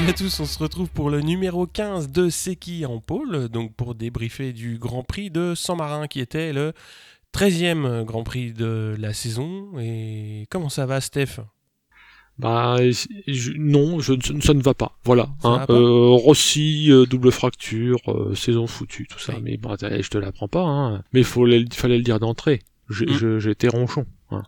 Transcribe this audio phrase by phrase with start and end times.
[0.00, 3.74] Salut à tous, on se retrouve pour le numéro 15 de Seki en pôle, donc
[3.74, 6.72] pour débriefer du Grand Prix de San Marin qui était le
[7.34, 9.78] 13e Grand Prix de la saison.
[9.78, 11.40] Et comment ça va Steph?
[12.38, 12.78] Bah
[13.26, 14.98] je, non, je, ça ne va pas.
[15.04, 15.28] Voilà.
[15.44, 15.58] Hein.
[15.58, 15.74] va pas?
[15.74, 19.34] Euh, Rossi, euh, double fracture, euh, saison foutue, tout ça.
[19.42, 20.62] Mais bon, je te l'apprends pas.
[20.62, 21.02] Hein.
[21.12, 22.60] Mais il fallait, le dire d'entrée.
[22.88, 23.38] Mm.
[23.38, 24.06] J'étais ronchon.
[24.30, 24.44] hein.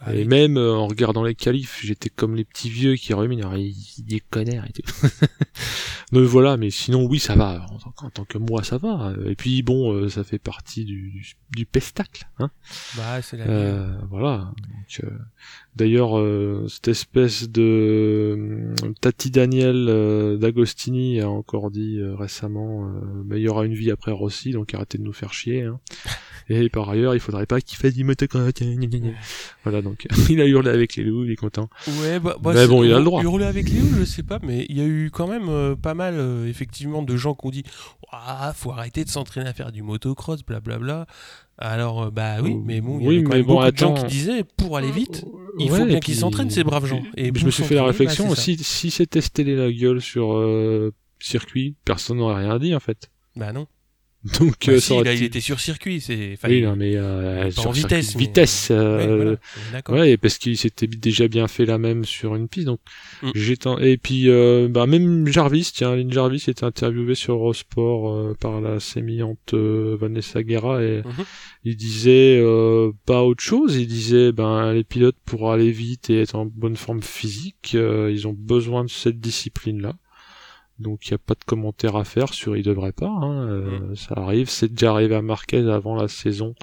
[0.00, 0.26] Bah, et oui.
[0.28, 3.52] même euh, en regardant les qualifs, j'étais comme les petits vieux qui ruminent.
[3.54, 4.82] Ils déconnèrent et tout.
[6.12, 7.66] Donc voilà, mais sinon oui, ça va.
[7.70, 9.12] En tant, en tant que moi, ça va.
[9.26, 12.28] Et puis bon, euh, ça fait partie du, du, du pestacle.
[12.38, 12.50] Hein.
[12.96, 13.46] Bah, c'est la.
[13.46, 14.52] Euh, voilà.
[15.02, 15.10] Euh,
[15.74, 23.36] D'ailleurs, euh, cette espèce de euh, Tati Daniel d'Agostini a encore dit récemment, euh, bah,
[23.36, 25.62] il y aura une vie après Rossi, donc arrêtez de nous faire chier.
[25.64, 25.78] hein.
[26.48, 28.52] Et par ailleurs, il faudrait pas qu'il fasse du motocross.
[29.64, 31.68] Voilà, donc il a hurlé avec les loups, il est content.
[32.00, 33.22] Ouais, bah, bah, Mais bon, il a le droit.
[33.22, 35.94] Hurler avec Léo, je sais pas, mais il y a eu quand même euh, pas
[35.94, 37.64] mal, euh, effectivement, de gens qui ont dit
[38.12, 41.06] Ah, faut arrêter de s'entraîner à faire du motocross, blablabla.
[41.58, 43.76] Alors, euh, bah oui, mais bon, il y avait quand mais même bon, beaucoup de
[43.76, 44.06] gens attends.
[44.06, 45.24] qui disaient Pour aller vite,
[45.58, 47.02] il Ouais, faut bien qu'ils s'entraînent, ces braves gens.
[47.16, 50.34] Et je me suis fait la s'entraîner, réflexion bah, aussi, si c'était la gueule sur
[50.34, 53.10] euh, circuit, personne n'aurait rien dit en fait.
[53.34, 53.66] Bah non.
[54.40, 56.00] Donc Bah euh, si, là, il était sur circuit.
[56.00, 56.32] C'est...
[56.34, 58.66] enfin, Oui, non, mais euh, sur en vitesse, de mais- vitesse.
[58.70, 59.36] Ouais, euh,
[59.86, 60.02] voilà.
[60.02, 62.66] Ouais, parce qu'il s'était déjà bien fait la même sur une piste.
[62.66, 62.80] Donc
[63.22, 63.30] Mm.
[63.34, 68.34] j'étais et puis euh, bah même Jarvis, tiens, Lynn Jarvis était interviewé sur Eurosport euh,
[68.38, 71.24] par la sémillante Vanessa Guerra et Mhm.
[71.64, 73.76] il disait euh, pas autre chose.
[73.76, 78.10] Il disait ben les pilotes pour aller vite et être en bonne forme physique, euh,
[78.12, 79.94] ils ont besoin de cette discipline là.
[80.78, 83.08] Donc il n'y a pas de commentaire à faire sur il devrait pas.
[83.08, 86.54] Hein, euh, Ça arrive, c'est déjà arrivé à Marquez avant la saison.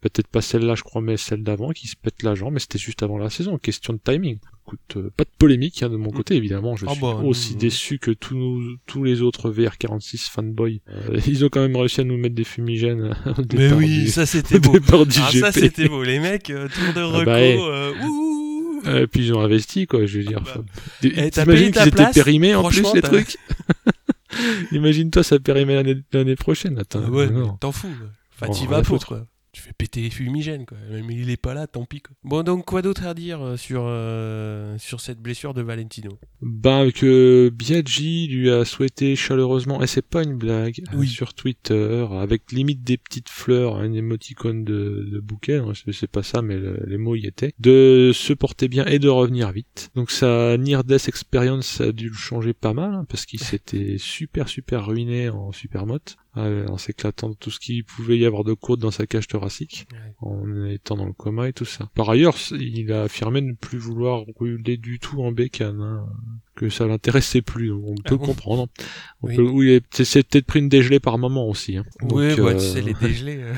[0.00, 2.78] Peut-être pas celle-là, je crois, mais celle d'avant qui se pète la jambe, mais c'était
[2.78, 3.58] juste avant la saison.
[3.58, 4.38] Question de timing.
[4.66, 6.74] Écoute, euh, pas de polémique hein, de mon côté, évidemment.
[6.74, 10.80] Je Ah suis bah, aussi déçu que tous, nos- tous les autres VR46 fanboys.
[10.88, 14.08] Euh, ils ont quand même réussi à nous mettre des fumigènes au Mais oui, du,
[14.08, 14.74] ça c'était beau.
[14.90, 16.02] Ah, ça c'était beau.
[16.02, 17.24] Les mecs, euh, tour de Ah reco.
[17.26, 18.39] bah, euh, ouh.
[18.86, 20.40] Euh, puis ils ont investi, quoi, je veux dire.
[20.40, 20.64] Bah, Enfin,
[21.02, 23.36] des- eh, T'imagines qu'ils étaient périmés en plus, les trucs
[24.72, 26.78] Imagine-toi, ça périmé l'année prochaine.
[26.78, 27.28] Attends, Ah ouais,
[27.60, 27.88] t'en fous.
[28.36, 29.26] Enfin, Bon, t'y vas pour quoi.
[29.60, 30.78] Tu fais péter les fumigènes quoi.
[30.90, 32.16] Même il est pas là, tant pis quoi.
[32.24, 36.18] Bon donc quoi d'autre à dire euh, sur euh, sur cette blessure de Valentino?
[36.40, 41.06] Ben que Biaggi lui a souhaité chaleureusement, et c'est pas une blague, Oui.
[41.06, 46.10] sur Twitter, avec limite des petites fleurs, un émoticône de, de bouquet, hein, c'est c'est
[46.10, 49.52] pas ça, mais le- les mots y étaient, de se porter bien et de revenir
[49.52, 49.90] vite.
[49.94, 53.96] Donc sa Near Death Experience a dû le changer pas mal, hein, parce qu'il s'était
[53.98, 58.44] super super ruiné en supermote, euh, en s'éclatant de tout ce qu'il pouvait y avoir
[58.44, 60.12] de côte dans sa cage thoracique Ouais.
[60.20, 61.88] en étant dans le coma et tout ça.
[61.94, 66.06] Par ailleurs, il a affirmé ne plus vouloir rouler du tout en bécane, hein,
[66.54, 67.72] que ça l'intéressait plus.
[67.72, 68.68] On peut bon comprendre.
[69.22, 69.36] On Oui.
[69.36, 71.76] peut, oui, et c'est- peut-être pris une dégelée par moment aussi.
[71.76, 71.84] Hein.
[72.02, 73.54] Donc, Oui, bah, euh, tu sais les dégelés, euh,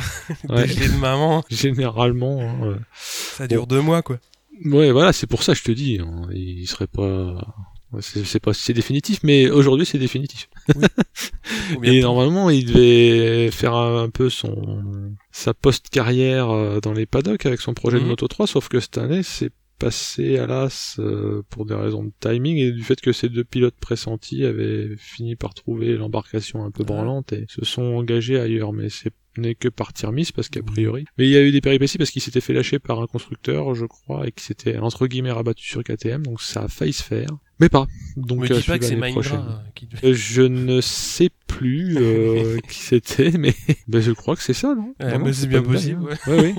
[0.48, 0.66] les ouais.
[0.66, 2.76] dégelés de maman, Généralement, hein, ouais.
[2.94, 4.18] ça dure deux mois quoi.
[4.64, 5.98] Ouais, voilà, c'est pour ça que je te dis.
[6.00, 7.54] hein, il serait pas.
[8.00, 10.48] C'est c'est pas c'est définitif, mais aujourd'hui c'est définitif.
[11.82, 17.46] Et normalement, il devait faire un, un peu son sa post-carrière euh, dans les paddocks
[17.46, 18.08] avec son projet de Mhm.
[18.10, 22.12] Moto 3, sauf que cette année, c'est passé à l'as euh, pour des raisons de
[22.20, 26.70] timing et du fait que ces deux pilotes pressentis avaient fini par trouver l'embarcation un
[26.70, 28.72] peu branlante et se sont engagés ailleurs.
[28.72, 30.66] Mais c'est n'est que partir miss parce qu'a Oui.
[30.66, 31.04] priori.
[31.16, 33.74] Mais il y a eu des péripéties parce qu'il s'était fait lâcher par un constructeur,
[33.74, 37.02] je crois, et qu'il s'était entre guillemets rabattu sur KTM, donc ça a failli se
[37.02, 37.30] faire.
[37.62, 37.86] Mais pas.
[38.16, 39.38] Donc Me dis pas que c'est euh,
[39.76, 43.54] qui Je ne sais plus euh, qui c'était, mais
[43.88, 44.94] je crois que c'est ça, non?
[45.00, 46.02] Ouais, c'est bien blague, possible.
[46.02, 46.16] ouais.
[46.26, 46.54] Ouais, oui.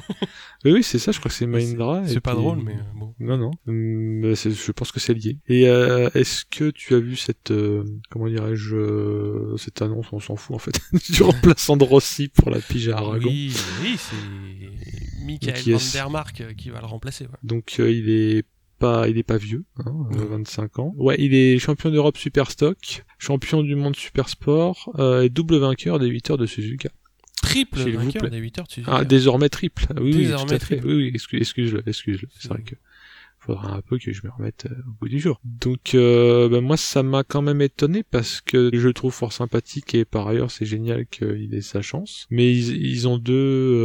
[0.63, 2.03] oui, oui, c'est ça, je crois que c'est Mahindra.
[2.07, 3.13] C'est pas puis- drôle, mais euh, bon.
[3.19, 3.51] Non, non.
[3.67, 5.37] Hum, je pense que c'est lié.
[5.49, 10.37] Et euh, est-ce que tu as vu cette, euh, comment dirais-je, cette annonce, on s'en
[10.37, 10.79] fout en fait,
[11.11, 15.77] du remplaçant de Rossi pour la pige à Aragon Oui, oui, c'est Michael Qui Van
[15.77, 15.93] est-ce?
[15.93, 17.27] Der Mark euh, qui va le remplacer.
[17.43, 18.45] Donc il est
[18.83, 20.93] pas, il est pas vieux, hein, euh, 25 ans.
[20.97, 25.57] Ouais, il est champion d'Europe Super Stock, champion du monde Super Sport euh, et double
[25.57, 26.89] vainqueur des 8 heures de Suzuka.
[27.41, 28.91] Triple vainqueur des 8 heures de Suzuka.
[28.95, 29.85] Ah, désormais triple.
[29.89, 30.65] Ah, Oui, oui, Désormais tout à fait.
[30.77, 30.87] triple.
[30.87, 32.27] Oui, oui, excuse- excuse-le, excuse-le.
[32.39, 32.75] C'est vrai que
[33.45, 35.39] faudra un peu que je me remette euh, au bout du jour.
[35.43, 39.33] Donc, euh, ben, moi, ça m'a quand même étonné parce que je le trouve fort
[39.33, 42.25] sympathique et par ailleurs, c'est génial qu'il ait sa chance.
[42.29, 43.33] Mais ils, ils ont deux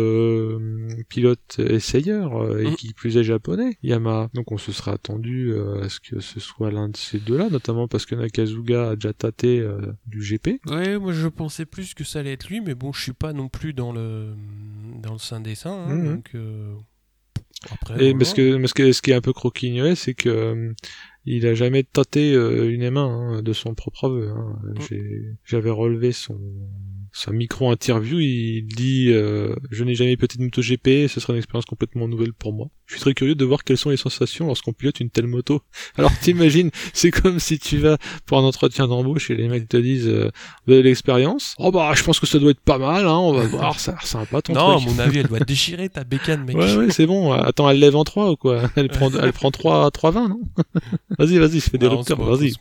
[0.03, 2.75] euh, pilotes essayeurs euh, et Mm.
[2.77, 4.31] qui plus est japonais, Yamaha.
[4.35, 7.49] Donc, on se serait attendu euh, à ce que ce soit l'un de ces deux-là,
[7.51, 10.61] notamment parce que Nakazuga a déjà tâté euh, du GP.
[10.67, 13.33] Ouais, moi je pensais plus que ça allait être lui, mais bon, je suis pas
[13.33, 14.35] non plus dans le
[15.03, 16.15] dans le sein des saints, hein, Mhm.
[16.17, 16.75] donc euh,
[17.71, 18.19] Après, Et voilà.
[18.19, 20.73] parce que, parce que ce qui est un peu croquignolet, c'est que euh,
[21.25, 24.31] il a jamais tâté euh, une M1 hein, de son propre aveu.
[24.31, 24.59] hein.
[24.91, 25.37] Mm.
[25.45, 26.39] J'avais relevé son
[27.13, 28.21] sa micro interview.
[28.21, 32.09] Il dit euh, je n'ai jamais piloté de moto GP, ce sera une expérience complètement
[32.09, 32.69] nouvelle pour moi.
[32.87, 35.63] Je suis très curieux de voir quelles sont les sensations lorsqu'on pilote une telle moto.
[35.97, 39.77] Alors t'imagines, c'est comme si tu vas pour un entretien d'embauche et les mecs te
[39.77, 40.31] disent euh,
[40.67, 41.55] vous avez de l'expérience?
[41.59, 43.07] Oh bah je pense que ça doit être pas mal.
[43.07, 45.41] Hein, on va voir, ça a l'air sympa ton Non, à mon avis, elle doit
[45.41, 46.57] déchirer ta bécane, mec.
[46.57, 47.33] Ouais, ouais, c'est bon.
[47.33, 48.71] Attends, elle lève en 3 ou quoi?
[48.77, 50.41] Elle prend, elle prend 3, 3,20, non?
[51.19, 52.53] Vas-y, vas-y, fais des ruptures, vas-y.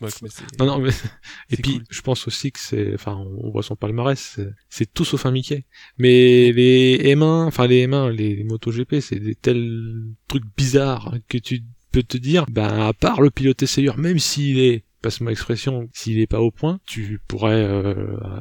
[0.58, 0.90] Non, non, mais...
[1.50, 1.84] Et puis, cool.
[1.90, 2.92] je pense aussi que c'est...
[2.94, 4.37] Enfin, on voit son palmarès,
[4.68, 5.64] c'est- tout sauf un Mickey.
[5.98, 11.38] Mais les M1, enfin les M1, les, les MotoGP, c'est des tels trucs bizarres que
[11.38, 11.62] tu
[11.92, 16.18] peux te dire, ben, à part le pilote essayeur, même s'il est passe-moi l'expression, s'il
[16.18, 17.94] est pas au point, tu pourrais euh,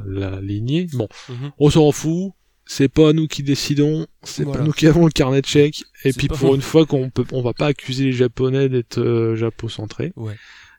[0.07, 0.87] l'aligner.
[0.93, 1.51] Bon, Mhm.
[1.59, 2.31] on s'en fout.
[2.69, 4.59] C'est pas nous qui décidons, c'est Voilà.
[4.59, 5.83] pas nous qui avons le carnet de chèques.
[6.03, 9.35] Et puis pour une fois qu'on peut, on va pas accuser les Japonais d'être euh,
[9.37, 10.35] japocentrés, Ouais.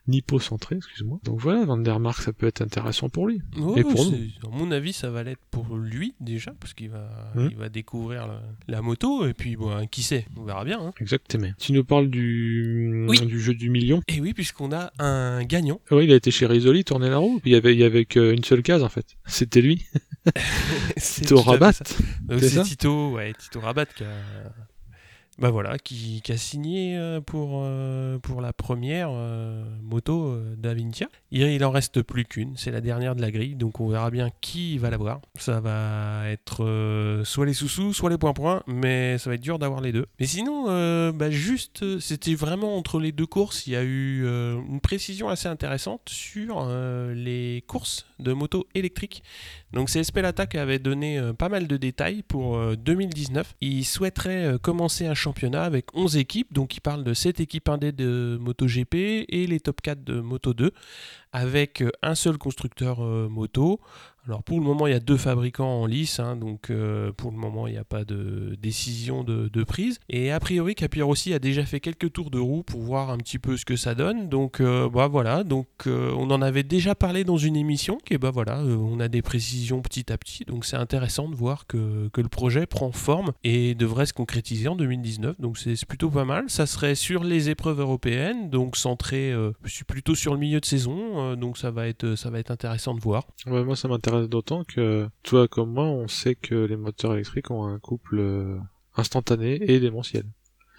[0.09, 1.19] Nippo-centrés, excuse-moi.
[1.23, 3.41] Donc voilà, Van der Mark, ça peut être intéressant pour lui.
[3.77, 4.17] Et pour nous.
[4.43, 8.27] À mon avis, ça va l'être pour lui déjà, parce qu'il va, il va découvrir
[8.27, 10.79] la, la moto, et puis bon, qui sait, on verra bien.
[10.81, 10.91] hein.
[10.99, 11.49] Exactement.
[11.59, 13.19] Tu nous parles du, Oui.
[13.25, 14.01] du jeu du million.
[14.07, 15.79] Et oui, puisqu'on a un gagnant.
[15.91, 17.39] Oui, il a été chez Risoli, tourner la roue.
[17.45, 19.17] Il y avait, il y avait qu'une seule case en fait.
[19.25, 19.85] C'était lui,
[20.97, 21.73] Tito Rabat.
[22.23, 24.07] Donc c'est Tito, ouais, Tito Rabat qui a,
[25.39, 31.07] bah voilà, qui, a signé euh, pour, euh, pour la première euh, moto d'Avintia.
[31.31, 34.29] Il, en reste plus qu'une, c'est la dernière de la grille, donc on verra bien
[34.41, 35.21] qui va l'avoir.
[35.35, 39.79] Ça va être soit les sous-sous, soit les points-points, mais ça va être dur d'avoir
[39.81, 40.07] les deux.
[40.19, 40.65] Mais sinon,
[41.11, 45.47] bah juste, c'était vraiment entre les deux courses, il y a eu une précision assez
[45.47, 46.67] intéressante sur
[47.13, 49.23] les courses de moto électrique.
[49.71, 53.55] Donc c'est Spelata qui avait donné euh, pas mal de détails pour euh, 2019.
[53.61, 57.69] Il souhaiterait euh, commencer un championnat avec 11 équipes, donc il parle de 7 équipes
[57.69, 58.95] indées de MotoGP
[59.27, 60.71] et les top 4 de Moto 2,
[61.31, 63.79] avec euh, un seul constructeur euh, moto.
[64.25, 67.31] Alors pour le moment il y a deux fabricants en lice, hein, donc euh, pour
[67.31, 69.99] le moment il n'y a pas de décision de, prise.
[70.09, 73.17] Et a priori Capir aussi a déjà fait quelques tours de roue pour voir un
[73.17, 74.29] petit peu ce que ça donne.
[74.29, 78.17] Donc euh, bah voilà, donc euh, on en avait déjà parlé dans une émission, et
[78.17, 82.09] bah voilà, on a des précisions petit à petit, donc c'est intéressant de voir que,
[82.09, 85.39] que le projet prend forme et devrait se concrétiser en 2019.
[85.39, 86.45] Donc c'est plutôt pas mal.
[86.47, 89.33] Ça serait sur les épreuves européennes, donc centré,
[89.63, 92.93] je plutôt sur le milieu de saison, donc ça va être ça va être intéressant
[92.93, 93.25] de voir.
[93.45, 97.65] Moi, ça m'intéresse d'autant que toi comme moi, on sait que les moteurs électriques ont
[97.65, 98.57] un couple euh,
[98.95, 100.23] instantané et démentiel.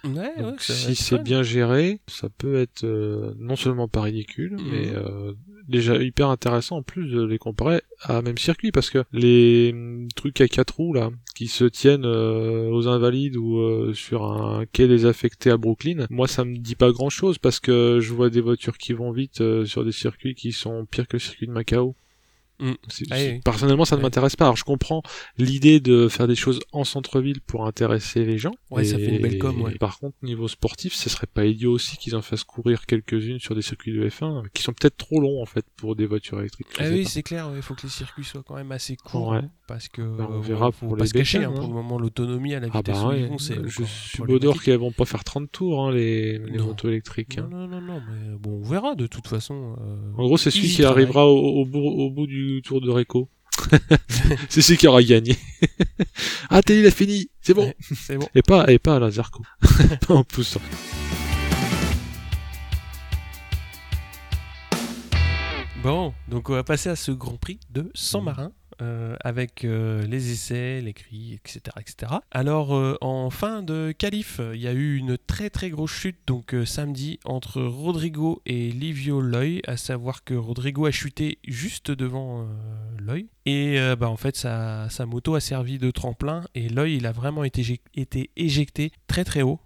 [0.03, 4.71] Ouais, Donc, si c'est bien géré, ça peut être euh, non seulement pas ridicule, Mhm.
[4.71, 5.33] mais euh,
[5.67, 10.07] déjà hyper intéressant en plus de les comparer à même circuit parce que les hum,
[10.15, 14.87] trucs à quatre roues là qui se tiennent euh, aux invalides ou sur un quai
[14.87, 18.41] désaffecté à Brooklyn, moi ça me dit pas grand chose parce que je vois des
[18.41, 21.95] voitures qui vont vite sur des circuits qui sont pires que le circuit de Macao.
[22.61, 22.73] Mm.
[23.09, 23.15] Ah.
[23.43, 24.45] Personnellement, ça ne m'intéresse pas.
[24.45, 25.01] Alors, je comprends
[25.37, 28.53] l'idée de faire des choses en centre-ville pour intéresser les gens.
[28.69, 29.75] Ouais, ça fait une belle com, ouais.
[29.75, 33.55] Par contre, niveau sportif, ce serait pas idiot aussi qu'ils en fassent courir quelques-unes sur
[33.55, 36.67] des circuits de F1 qui sont peut-être trop longs en fait pour des voitures électriques.
[36.77, 39.29] Ah oui, c'est clair, il faut que les circuits soient quand même assez courts.
[39.29, 39.41] Ouais.
[39.71, 41.65] Parce que Ben, on euh, verra faut pour pas les se cacher, bécanes, hein, pour
[41.65, 41.67] hein.
[41.69, 44.91] le moment l'autonomie à la Ah vitesse bah où ils vont, c'est je suis vont
[44.91, 46.65] pas faire 30 tours, hein, les, les Non.
[46.67, 47.37] motos électriques.
[47.37, 47.47] hein.
[47.49, 49.75] Non, non, non, non, mais bon, on verra de toute façon.
[49.79, 52.89] euh, En gros, c'est celui qui arrivera au, au bout, au bout du tour de
[52.89, 53.29] Réco.
[54.49, 55.35] c'est celui qui aura gagné.
[56.49, 57.65] ah, t'es il a fini, c'est bon.
[57.65, 58.27] Ouais, bon.
[58.35, 59.43] Et pas, et pas à la Zarco.
[60.07, 60.61] pas en poussant.
[65.83, 67.89] Bon, donc on va passer à ce Grand Prix de.
[67.93, 68.51] San Marin.
[68.81, 71.61] Euh, avec euh, les essais, les cris, etc.
[71.79, 72.13] etc.
[72.31, 76.17] Alors, euh, en fin de qualif, il y a eu une très très grosse chute,
[76.25, 82.47] donc samedi, entre Rodrigo et Livio Loy, à savoir que Rodrigo a chuté juste devant
[82.99, 83.25] Loy.
[83.45, 87.43] Et bah, en fait, sa, moto a servi de tremplin, et Loy, il a vraiment
[87.43, 89.59] été éjecté très très haut.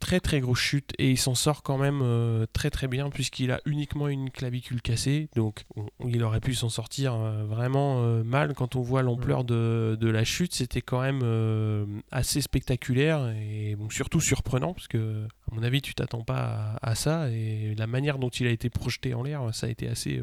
[0.00, 3.50] Très très grosse chute et il s'en sort quand même euh, très très bien puisqu'il
[3.50, 8.22] a uniquement une clavicule cassée donc on- il aurait pu s'en sortir euh, vraiment euh,
[8.24, 13.76] mal quand on voit l'ampleur de, de la chute c'était quand même assez spectaculaire et
[13.76, 17.74] bon, surtout surprenant parce que à mon avis tu t'attends pas à, à ça et
[17.76, 20.22] la manière dont il a été projeté en l'air ça a été assez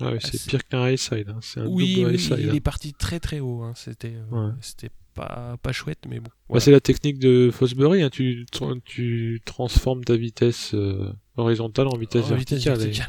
[0.00, 1.28] Ah ouais, c'est c'est- pire qu'un high side.
[1.30, 1.38] Hein.
[1.42, 2.36] C'est un oui, double high side.
[2.38, 2.54] il hein.
[2.54, 3.72] est parti très très haut hein.
[3.74, 4.50] c'était Ouais.
[5.14, 6.60] Pas, pas chouette mais bon Bah, voilà.
[6.60, 8.02] c'est la technique de Fosbury.
[8.02, 8.10] Hein.
[8.10, 8.46] Tu,
[8.84, 13.08] tu transformes ta vitesse euh, horizontale en vitesse En vitesse verticale.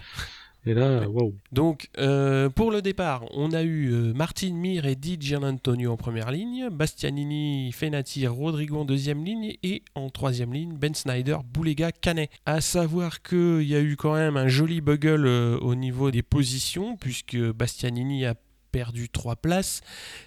[0.65, 1.36] et- là, waouh.
[1.51, 5.98] Donc, euh, pour le départ, on a eu euh, Martin Mir et Di Gianantonio en
[5.98, 11.91] première ligne, Bastianini, Fenati, Rodrigo en deuxième ligne, et en troisième ligne, Ben Snyder, Boulega,
[11.91, 12.29] Canet.
[12.45, 16.95] À savoir qu'il y a eu quand même un joli bugle au niveau des positions,
[16.95, 18.36] puisque Bastianini a
[18.74, 19.82] perdu 3 places.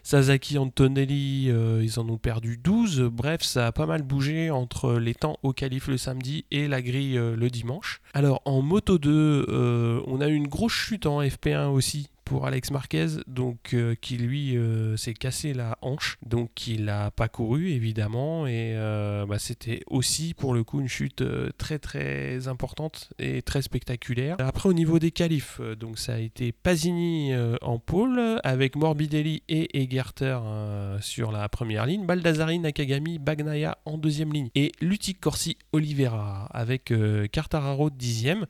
[0.05, 3.11] Sasaki Antonelli, euh, ils en ont perdu 12.
[3.13, 6.81] Bref, ça a pas mal bougé entre les temps au calife le samedi et la
[6.81, 8.01] grille euh, le dimanche.
[8.15, 12.45] Alors en Moto 2, euh, on a eu une grosse chute en FP1 aussi pour
[12.45, 17.29] Alex Marquez, donc euh, qui lui euh, s'est cassé la hanche, donc il n'a pas
[17.29, 21.23] couru évidemment, et euh, bah, c'était aussi pour le coup une chute
[21.57, 24.37] très très importante et très spectaculaire.
[24.41, 29.81] Après au niveau des qualifs, donc ça a été Pasini en pôle avec Morbidelli et
[29.81, 30.39] Egerter
[31.01, 36.93] sur la première ligne, Baldassari, Nakagami, Bagnaia en deuxième ligne et Lutic Corsi Oliveira avec
[37.31, 38.47] Quartararo dixième.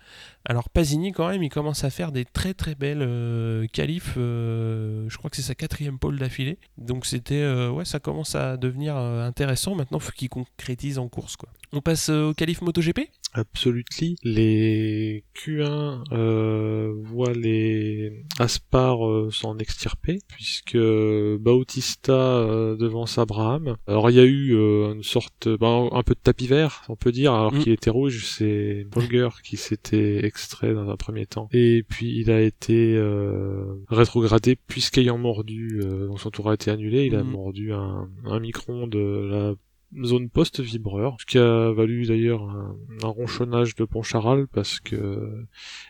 [0.47, 5.17] Alors Pasini quand même il commence à faire des très très belles qualifs, euh, je
[5.17, 8.97] crois que c'est sa quatrième pole d'affilée, donc c'était euh, ouais ça commence à devenir
[8.97, 9.75] euh, intéressant.
[9.75, 11.49] Maintenant faut qu'il concrétise en course quoi.
[11.73, 13.01] On passe au qualif MotoGP?
[13.39, 14.17] Absolutely.
[14.25, 23.77] Les Q1 euh, voient les Aspar euh, s'en extirper, puisque Bautista euh, devance Abraham.
[23.87, 26.97] Alors il y a eu euh, une sorte, ben, un peu de tapis vert, on
[26.97, 27.59] peut dire, alors Mm.
[27.61, 31.49] qu'il était rouge, c'est Bolger qui s'était extrait dans un premier temps.
[31.53, 36.71] Et puis il a été euh, rétrogradé, puisqu'ayant mordu, euh, donc son tour a été
[36.71, 37.31] annulé, il a Mm.
[37.31, 38.99] mordu un, un micron de
[39.31, 39.55] la
[40.03, 45.47] zone post-vibreur, ce qui a valu d'ailleurs un, un ronchonnage de Poncharal parce que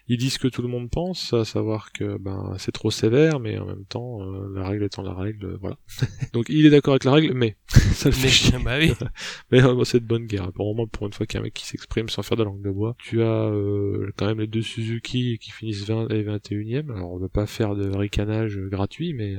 [0.09, 3.41] ils disent ce que tout le monde pense, à savoir que ben c'est trop sévère,
[3.41, 5.77] mais en même temps euh, la règle étant la règle, euh, voilà.
[6.33, 8.57] Donc il est d'accord avec la règle, mais ça le fait chier.
[8.65, 8.93] Bah oui.
[9.51, 10.53] Mais euh, c'est de bonne guerre.
[10.53, 12.43] Pour moi, pour une fois qu'il y a un mec qui s'exprime sans faire de
[12.43, 16.23] langue de bois, tu as euh, quand même les deux Suzuki qui finissent 20 et
[16.23, 16.93] 21e.
[16.93, 19.37] Alors on ne veut pas faire de ricanage gratuit, mais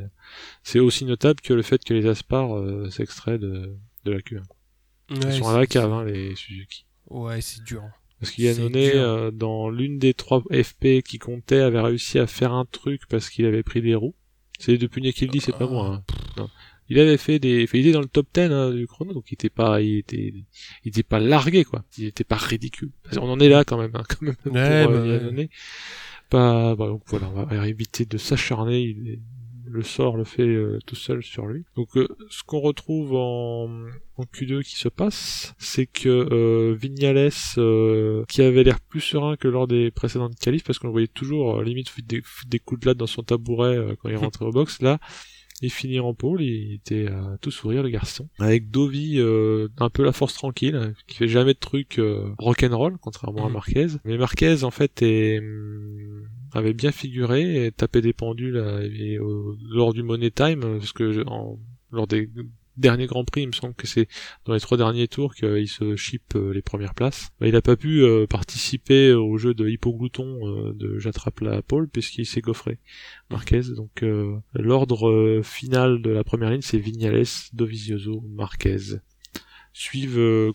[0.63, 3.75] c'est aussi notable que le fait que les Aspar euh, s'extraient de,
[4.07, 4.41] de la Q1.
[5.09, 6.85] Ils sont à c'est- la cave, hein, les Suzuki.
[7.09, 7.83] Ouais, c'est dur.
[8.19, 8.69] Parce qu'il y a dur.
[8.95, 13.29] euh, dans l'une des trois FP qui comptait, avait réussi à faire un truc parce
[13.29, 14.15] qu'il avait pris des roues.
[14.59, 15.87] C'est les deux pugnets qui le dit, c'est pas moi.
[15.87, 16.03] hein.
[16.35, 16.49] Non.
[16.89, 19.33] Il avait fait des, il était dans le top 10 hein, du chrono, donc il
[19.35, 20.33] était pas, il était,
[20.83, 21.83] il était pas largué quoi.
[21.97, 22.91] Il était pas ridicule.
[23.17, 25.49] On en est là quand même, hein, quand même pour Ouais, euh, bah ouais.
[26.29, 28.81] Pas, bah, donc voilà, on va éviter de s'acharner.
[28.81, 29.19] il est-
[29.69, 31.65] Le sort le fait euh, tout seul sur lui.
[31.75, 33.69] Donc euh, ce qu'on retrouve en,
[34.17, 39.35] en Q2 qui se passe, c'est que euh, Vignales, euh, qui avait l'air plus serein
[39.35, 42.97] que lors des précédentes qualifs, parce qu'on voyait toujours limite des, des coups de latte
[42.97, 44.99] dans son tabouret quand il rentrait au box, là,
[45.61, 48.29] il finit en pôle, il était à tout sourire le garçon.
[48.39, 52.29] Avec Dovi, euh, un peu la force tranquille, hein, qui fait jamais de trucs euh,
[52.37, 53.53] rock'n'roll, contrairement à Mhm.
[53.53, 53.87] Marquez.
[54.05, 59.19] Mais Marquez, en fait, est, hum, avait bien figuré et tapé des pendules euh, et
[59.19, 61.59] au- lors du Money Time, euh, parce que je- en,
[61.91, 62.29] lors des
[62.77, 64.07] derniers Grands Prix, il me semble que c'est
[64.45, 67.29] dans les trois derniers tours qu'il se chip euh, les premières places.
[67.39, 71.61] Bah, il a pas pu euh, participer au jeu de Hippoglouton euh, de j'attrape la
[71.61, 72.79] pole puisqu'il s'est gaufré.
[73.29, 73.61] Marquez.
[73.75, 74.03] Donc
[74.53, 78.99] l'ordre final de la première ligne c'est Vignales, Dovizioso, Marquez.
[79.73, 80.53] Suivent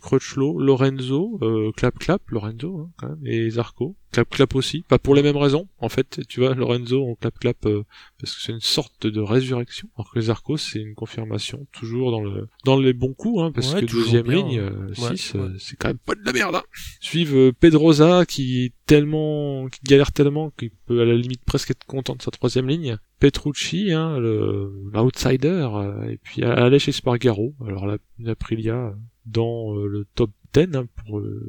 [0.59, 1.39] Lorenzo,
[1.77, 3.97] Clap Clap, Lorenzo hein, quand même, et Zarco.
[4.13, 5.69] Clap Clap aussi, pas pour les mêmes raisons.
[5.79, 7.83] En fait, tu vois, Lorenzo on Clap Clap euh,
[8.21, 9.89] parce que c'est une sorte de résurrection.
[9.97, 13.73] Alors que Zarco c'est une confirmation, toujours dans le dans les bons coups, hein, parce
[13.75, 14.73] Ouais, que deuxième bien, ligne, hein.
[14.99, 15.41] euh, Ouais, 6, ouais.
[15.59, 16.55] c'est quand même pas de la merde.
[16.57, 16.63] Hein.
[17.01, 21.71] Suivent euh, Pedrosa qui est tellement, qui galère tellement qu'il peut à la limite presque
[21.71, 22.99] être content de sa troisième ligne.
[23.19, 27.55] Petrucci, hein, le l'outsider, euh, et puis Aleix Espargaro.
[27.67, 28.93] Alors la, l'Aprilia euh,
[29.27, 31.49] dans euh, le top 10 hein, pour euh,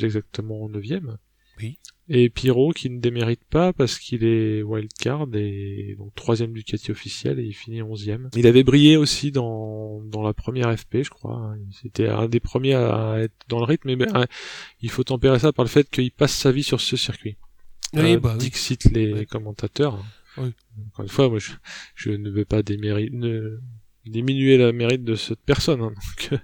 [0.00, 1.16] exactement 9ème.
[1.60, 1.78] Oui.
[2.08, 7.38] Et Pyro qui ne démérite pas parce qu'il est wildcard et donc troisième Ducati officiel
[7.40, 8.28] et il finit onzième.
[8.36, 11.36] Il avait brillé aussi dans, dans la première FP je crois.
[11.36, 11.56] hein.
[11.80, 14.26] C'était un des premiers à être dans le rythme mais ben,
[14.82, 17.36] il faut tempérer ça par le fait qu'il passe sa vie sur ce circuit.
[17.94, 18.38] Oui, Euh, bah oui.
[18.38, 19.24] Dixit les Ouais.
[19.26, 20.04] commentateurs.
[20.36, 20.52] Oui.
[20.88, 21.52] Encore une fois, moi je,
[21.94, 23.60] je ne veux pas déméri- ne-
[24.06, 25.80] diminuer la mérite de cette personne.
[25.80, 25.92] hein.
[25.92, 26.38] Donc, euh,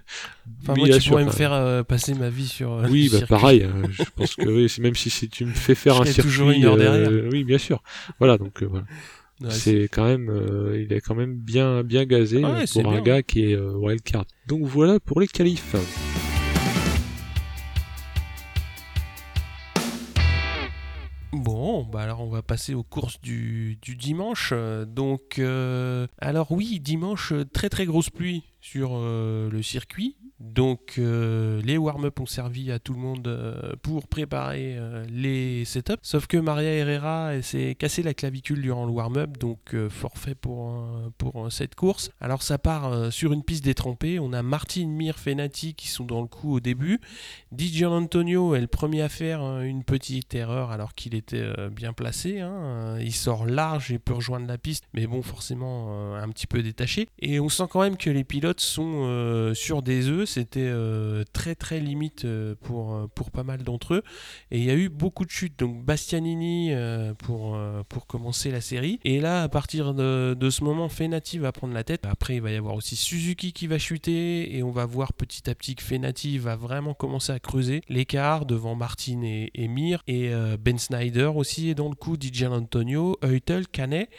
[0.63, 1.35] Enfin, moi, tu pourrais me même.
[1.35, 2.71] faire euh, passer ma vie sur.
[2.73, 3.27] euh, Oui, bah circuit.
[3.35, 3.63] pareil.
[3.63, 6.23] hein, je pense que oui, même si, si tu me fais faire Je un circuit,
[6.23, 7.09] toujours une heure derrière.
[7.09, 7.81] euh, oui, bien sûr.
[8.19, 8.85] Voilà, donc euh, voilà.
[9.41, 12.65] Ouais, c'est quand même, euh, il est quand même bien, bien gazé Ah ouais, euh,
[12.73, 13.01] pour un bien.
[13.01, 14.25] gars qui est euh, wildcard.
[14.47, 15.73] Donc voilà pour les qualifs.
[21.33, 24.49] Bon, bah alors on va passer aux courses du, du dimanche.
[24.53, 30.17] Euh, Donc, euh, alors oui, dimanche, euh, très très grosse pluie sur le circuit.
[30.39, 34.77] Donc les warm-up ont servi à tout le monde pour préparer
[35.09, 35.93] les setups.
[36.01, 40.83] Sauf que Maria Herrera s'est cassé la clavicule durant le warm-up, donc forfait pour,
[41.17, 42.11] pour cette course.
[42.19, 44.19] Alors ça part sur une piste détrempée.
[44.19, 46.99] On a Martin, Mir, Fenati qui sont dans le coup au début.
[47.51, 52.39] Di Antonio est le premier à faire une petite erreur alors qu'il était bien placé.
[52.39, 52.97] Hein.
[52.99, 57.07] Il sort large et peut rejoindre la piste, mais bon, forcément un petit peu détaché.
[57.19, 60.27] Et on sent quand même que les pilotes sont euh, sur des œufs.
[60.27, 64.03] C'était euh, très très limite euh, pour, pour pas mal d'entre eux.
[64.51, 65.57] Et il y a eu beaucoup de chutes.
[65.59, 66.71] Donc Bastianini
[67.19, 68.99] pour, pour commencer la série.
[69.03, 72.05] Et là, à partir de, de, ce moment, Fenati va prendre la tête.
[72.05, 74.55] Après, il va y avoir aussi Suzuki qui va chuter.
[74.55, 78.45] Et on va voir petit à petit que Fenati va vraiment commencer à creuser l'écart
[78.45, 80.03] devant Martin et, Mir.
[80.07, 82.17] Et Ben Snyder aussi est dans le coup.
[82.19, 84.09] DJ Antonio, Eutel, Canet.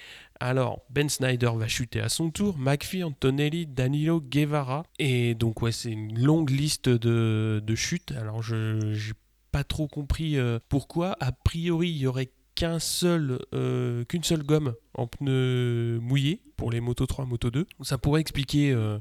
[0.43, 4.83] Alors, Ben Snyder va chuter à son tour, McPhee, Antonelli, Danilo, Guevara.
[4.99, 8.11] Et donc, ouais, c'est une longue liste de, chutes.
[8.11, 9.13] Alors, je n'ai
[9.53, 11.17] pas trop compris euh, pourquoi.
[11.21, 16.71] A priori, il y aurait qu'un seul, euh, qu'une seule gomme en pneus mouillés pour
[16.71, 17.67] les Moto 3, Moto 2.
[17.81, 18.99] Ça pourrait expliquer euh,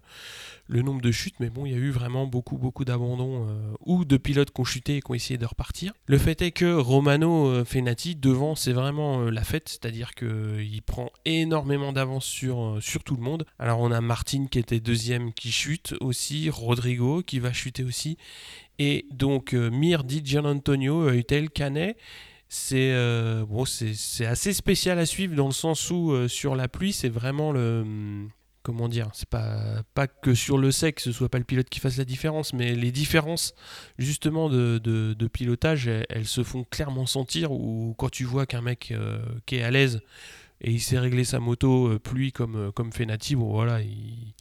[0.68, 3.74] le nombre de chutes, mais bon, il y a eu vraiment beaucoup, beaucoup d'abandons euh,
[3.82, 5.92] ou de pilotes qui ont chuté et qui ont essayé de repartir.
[6.06, 11.92] Le fait est que Romano Fenati, devant, c'est vraiment la fête, c'est-à-dire qu'il prend énormément
[11.92, 13.46] d'avance sur, sur tout le monde.
[13.60, 18.18] Alors, on a Martin qui était deuxième qui chute aussi, Rodrigo qui va chuter aussi,
[18.80, 21.98] et donc Mir Di Antonio, Eutel, Canet
[22.54, 26.68] c'est euh, bon, c'est assez spécial à suivre dans le sens où euh, sur la
[26.68, 28.30] pluie, c'est vraiment le hum,
[28.62, 31.80] comment dire, c'est pas pas que sur le sec, ce soit pas le pilote qui
[31.80, 33.54] fasse la différence, mais les différences
[33.98, 37.54] justement de, de, pilotage, elles, se font clairement sentir.
[37.54, 40.02] Ou quand tu vois qu'un mec euh, qui est à l'aise
[40.60, 44.34] et il sait régler sa moto pluie comme comme Fenati, bon voilà, il,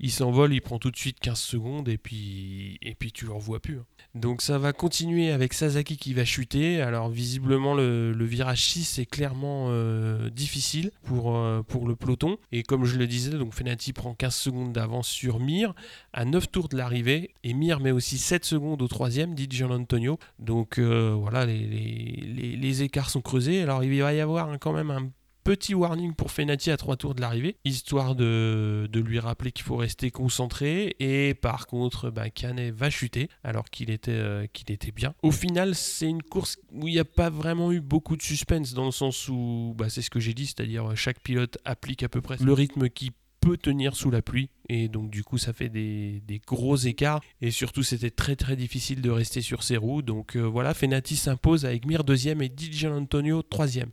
[0.00, 3.32] il s'envole, il prend tout de suite 15 secondes et puis, et puis tu le
[3.32, 3.78] revois plus.
[3.78, 3.86] Hein.
[4.14, 6.80] Donc ça va continuer avec Sasaki qui va chuter.
[6.82, 12.36] Alors visiblement le, virage 6 est clairement euh, difficile pour, euh, pour le peloton.
[12.50, 15.74] Et comme je le disais, donc Fenati prend 15 secondes d'avance sur Mir
[16.12, 17.34] à 9 tours de l'arrivée.
[17.44, 20.18] Et Mir met aussi 7 secondes au troisième, dit Gian Antonio.
[20.38, 23.62] Donc euh, voilà, les, les, les, écarts sont creusés.
[23.62, 25.10] Alors il va y avoir quand même un
[25.44, 29.76] Petit warning pour Fenati à trois tours de l'arrivée, histoire de, lui rappeler qu'il faut
[29.76, 30.94] rester concentré.
[31.00, 35.14] Et par contre, bah, Canet va chuter alors qu'il était, euh, qu'il était bien.
[35.22, 38.72] Au final, c'est une course où il n'y a pas vraiment eu beaucoup de suspense
[38.72, 42.08] dans le sens où bah, c'est ce que j'ai dit, c'est-à-dire chaque pilote applique à
[42.08, 45.52] peu près le rythme qui peut tenir sous la pluie et donc du coup ça
[45.52, 47.20] fait des, gros écarts.
[47.42, 50.00] Et surtout c'était très très difficile de rester sur ses roues.
[50.00, 53.90] Donc euh, voilà Fenati s'impose avec Mir deuxième et DJ Antonio troisième.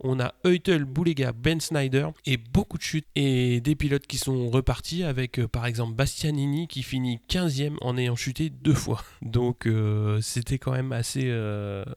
[0.00, 3.06] On a Eutel, Boulega, Ben Snyder et beaucoup de chutes.
[3.14, 7.98] Et des pilotes qui sont repartis avec euh, par exemple Bastianini qui finit 15e en
[7.98, 9.04] ayant chuté deux fois.
[9.22, 11.30] Donc euh, c'était quand même assez,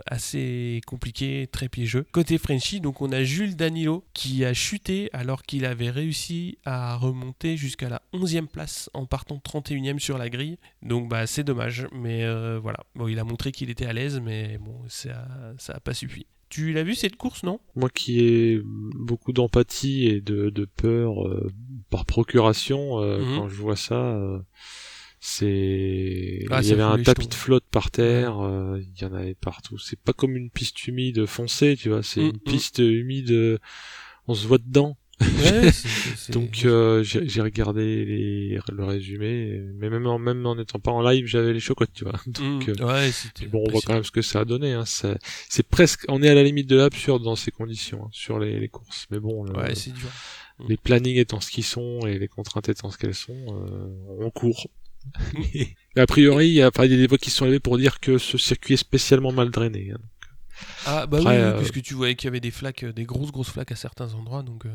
[0.08, 2.06] assez compliqué très piégeux.
[2.12, 6.98] Côté Frenchy donc on a Jules Danilo qui a chuté alors qu'il avait réussi à
[6.98, 10.58] remonter jusqu'à la 11e place en partant 31e sur la grille.
[10.82, 12.80] Donc bah c'est dommage, mais euh, voilà.
[12.96, 15.28] Bon, il a montré qu'il était à l'aise, mais bon, ça
[15.70, 16.26] n'a pas suffi.
[16.50, 17.60] Tu l'as vu cette course, non?
[17.76, 21.52] Moi qui ai beaucoup d'empathie et de, peur euh,
[21.90, 23.36] par procuration, euh, mhm.
[23.36, 24.18] quand je vois ça,
[25.20, 28.38] c'est ah, il y avait un tapis de flotte par terre,
[28.78, 29.78] il y en avait partout.
[29.80, 32.52] C'est pas comme une piste humide foncée, tu vois, c'est mm, une mm.
[32.52, 33.60] piste humide,
[34.28, 34.98] on se voit dedans.
[36.30, 41.26] Donc euh, j'ai regardé le résumé, mais même en, même en n'étant pas en live,
[41.26, 42.20] j'avais les chocottes, tu vois.
[42.28, 42.74] Donc, mmh.
[42.82, 43.12] euh,
[43.48, 44.74] bon, on voit quand même ce que ça a donné.
[44.74, 44.84] Hein.
[44.86, 48.60] C'est presque, on est à la limite de l'absurde dans ces conditions hein, sur les,
[48.60, 49.08] les, courses.
[49.10, 50.10] Mais bon, ouais, c'est dur.
[50.60, 50.66] Mmh.
[50.70, 54.30] Les plannings étant ce qu'ils sont et les contraintes étant ce qu'elles sont, euh, on
[54.32, 54.68] court.
[55.34, 57.78] mais a priori, il y a, il y a des voix qui sont levées pour
[57.78, 59.92] dire que ce circuit est spécialement mal drainé.
[59.94, 60.00] Hein.
[60.86, 63.32] Ah bah oui, euh, puisque tu voyais qu'il y avait des flaques, euh, des grosses
[63.32, 64.66] grosses flaques à certains endroits, donc.
[64.66, 64.70] Euh,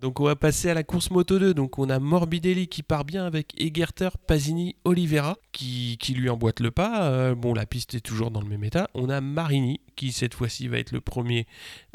[0.00, 1.54] donc on va passer à la course Moto 2.
[1.54, 6.58] Donc on a Morbidelli qui part bien avec Egerter, Pasini, Oliveira qui, qui lui emboîte
[6.58, 7.32] le pas.
[7.36, 8.90] bon la piste est toujours dans le même état.
[8.94, 11.46] On a Marini qui cette fois-ci va être le premier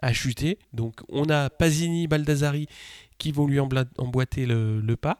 [0.02, 0.58] à chuter.
[0.72, 2.68] Donc on a Pasini, Baldassari
[3.18, 5.20] qui vont lui emboîter le, le pas.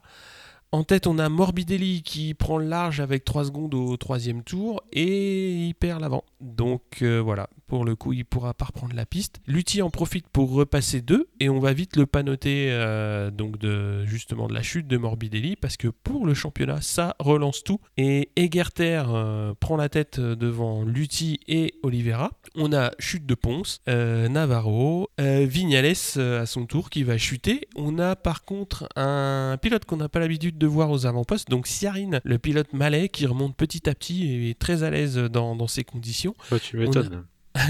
[0.73, 4.84] En tête, on a Morbidelli qui prend le large avec 3 secondes au troisième tour
[4.91, 6.25] et il perd l'avant.
[6.41, 9.39] Donc euh, voilà, pour le coup, il pourra pas reprendre la piste.
[9.47, 14.03] Lutti en profite pour repasser 2 et on va vite le panoter euh, donc de
[14.03, 17.80] justement de la chute de Morbidelli parce que pour le championnat, ça relance tout.
[17.95, 22.32] Et Egerter euh, prend la tête devant Lutti et Oliveira.
[22.56, 27.69] On a chute de Ponce, Navarro, Vignales à son tour qui va chuter.
[27.77, 31.50] On a par contre un pilote qu'on n'a pas l'habitude l'habitude de voir aux avant-postes.
[31.50, 35.15] Donc Siarine, le pilote malais, qui remonte petit à petit et est très à l'aise
[35.17, 36.36] dans, dans ces conditions.
[36.52, 37.26] Bah, tu m'étonnes.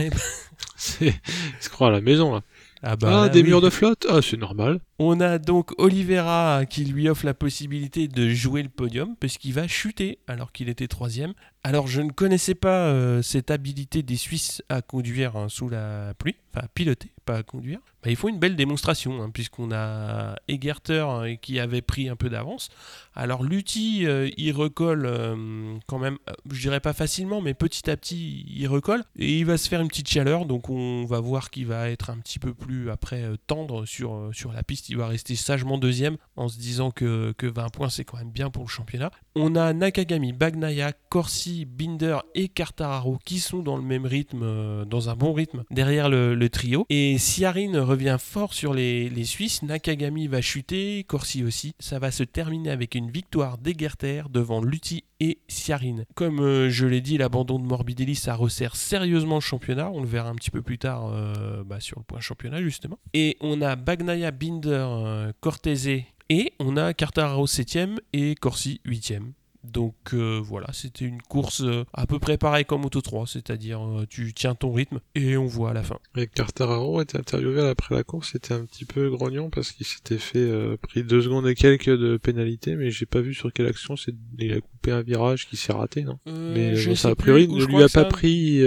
[0.75, 2.41] C'est, il se croit à la maison là.
[2.83, 3.47] Ah, Ah, bah, des oui.
[3.49, 4.79] murs de flotte Ah, c'est normal.
[4.99, 9.53] On a donc Oliveira qui lui offre la possibilité de jouer le podium parce qu'il
[9.53, 11.33] va chuter alors qu'il était troisième.
[11.67, 16.13] Alors je ne connaissais pas euh, cette habilité des Suisses à conduire hein, sous la
[16.17, 17.79] pluie, enfin à piloter, pas à conduire.
[18.01, 22.15] Bah, ils font une belle démonstration hein, puisqu'on a Egerter hein, qui avait pris un
[22.15, 22.69] peu d'avance.
[23.15, 26.17] Alors Lutti, euh, il recolle euh, quand même,
[26.49, 29.81] je dirais pas facilement, mais petit à petit, il recolle et il va se faire
[29.81, 30.45] une petite chaleur.
[30.45, 34.53] Donc on va voir qu'il va être un petit peu plus après tendre sur, sur
[34.53, 34.87] la piste.
[34.87, 38.31] Il va rester sagement deuxième en se disant que, que 20 points c'est quand même
[38.31, 39.11] bien pour le championnat.
[39.35, 44.85] On a Nakagami, Bagnaia, Corsi, Binder et Quartararo qui sont dans le même rythme, euh,
[44.85, 46.85] dans un bon rythme derrière le, trio.
[46.89, 49.63] Et Siarine revient fort sur les, Suisses.
[49.63, 51.73] Nakagami va chuter, Corsi aussi.
[51.79, 56.05] Ça va se terminer avec une victoire d'Egerter devant Lutti et Siarine.
[56.15, 59.91] Comme euh, je l'ai dit, l'abandon de Morbidelli, ça resserre sérieusement le championnat.
[59.91, 62.99] On le verra un petit peu plus tard euh, bah, sur le point championnat, justement.
[63.13, 69.31] Et on a Bagnaia, Binder, Cortese et on a Quartararo 7ème et Corsi 8ème.
[69.71, 73.81] Donc euh, voilà, c'était une course euh, à peu près pareille comme Auto 3, c'est-à-dire
[73.85, 75.97] euh, tu tiens ton rythme et on voit à la fin.
[76.15, 80.17] Et Quartararo était interviewé après la course, c'était un petit peu grognon parce qu'il s'était
[80.17, 83.67] fait euh, pris deux secondes et quelques de pénalité, mais j'ai pas vu sur quelle
[83.67, 86.17] action c'est il a coupé un virage qui s'est raté, non?
[86.25, 88.59] Mais je ça a priori ne lui a pas ça- pris,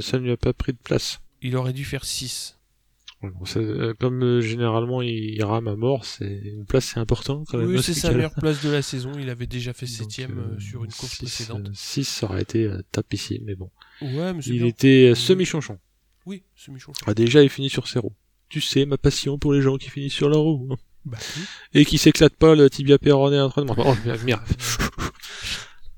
[0.00, 1.20] ça ne lui a pas pris de place.
[1.42, 2.58] Il aurait dû faire 6.
[3.22, 6.86] Ouais, bon, ça, euh, comme euh, généralement il, il rame à mort, c'est une place
[6.86, 7.68] c'est important quand même.
[7.68, 9.12] Oui, dans c'est ce sa meilleure place de la saison.
[9.18, 11.66] Il avait déjà fait Donc, 7ème euh, sur une course six, précédente.
[11.68, 13.70] euh, six, ça aurait été euh, tapissime, mais bon.
[14.00, 14.66] Ouais, mais Il bien.
[14.66, 15.78] était euh, semi-chonchon.
[16.24, 17.02] Oui, semi-chonchon.
[17.06, 18.14] Ah, déjà, il finit sur ses roues.
[18.48, 20.68] Tu sais, ma passion pour les gens qui finissent sur leur roue.
[20.72, 20.76] hein.
[21.04, 21.42] Bah, oui.
[21.74, 23.74] Et qui s'éclate pas le tibia péroné à l'entraînement.
[23.78, 24.42] Oh, merde, merde.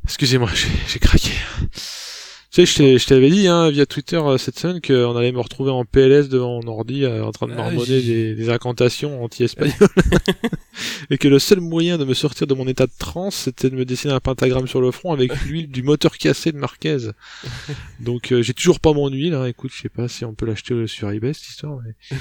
[0.04, 0.50] Excusez-moi,
[0.88, 1.30] j'ai craqué.
[2.52, 5.70] Tu sais, je t'avais dit hein, via Twitter euh, cette semaine qu'on allait me retrouver
[5.70, 9.72] en PLS devant mon ordi euh, en train de Ah, marmonner des, des incantations anti-espagnoles.
[11.10, 13.74] et que le seul moyen de me sortir de mon état de transe, c'était de
[13.74, 16.98] me dessiner un pentagramme sur le front avec l'huile du moteur cassé de Marquez.
[18.00, 19.32] Donc euh, j'ai toujours pas mon huile.
[19.32, 19.46] Hein.
[19.46, 22.18] Écoute, je sais pas si on peut l'acheter sur eBay cette histoire, mais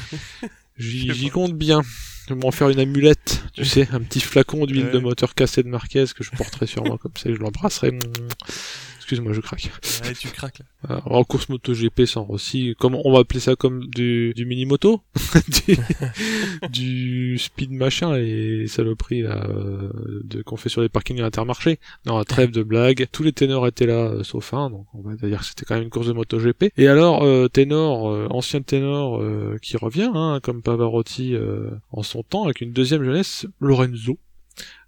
[0.78, 1.82] j'y compte bien.
[2.30, 4.92] Je vais m'en faire une amulette, tu sais, un petit flacon d'huile Ouais.
[4.94, 7.98] de moteur cassé de Marquez que je porterai sur moi comme ça, et je l'embrasserai.
[9.12, 9.70] Excuse-moi, je craque.
[10.06, 10.66] Ouais, tu craques là.
[10.88, 14.46] Alors, en course moto GP sans Rossi, comment on va appeler ça comme du, du
[14.46, 15.02] mini moto,
[15.68, 15.78] du,
[16.70, 19.92] du speed machin les saloperies là euh,
[20.24, 21.78] de qu'on fait sur les parkings à Intermarché.
[22.06, 23.06] Non, à trêve de blagues.
[23.12, 25.76] Tous les ténors étaient là euh, sauf un, donc on va dire que c'était quand
[25.76, 26.72] même une course de moto GP.
[26.78, 32.02] Et alors euh, ténor, euh, ancien ténor euh, qui revient, hein, comme Pavarotti euh, en
[32.02, 34.18] son temps, avec une deuxième jeunesse, Lorenzo.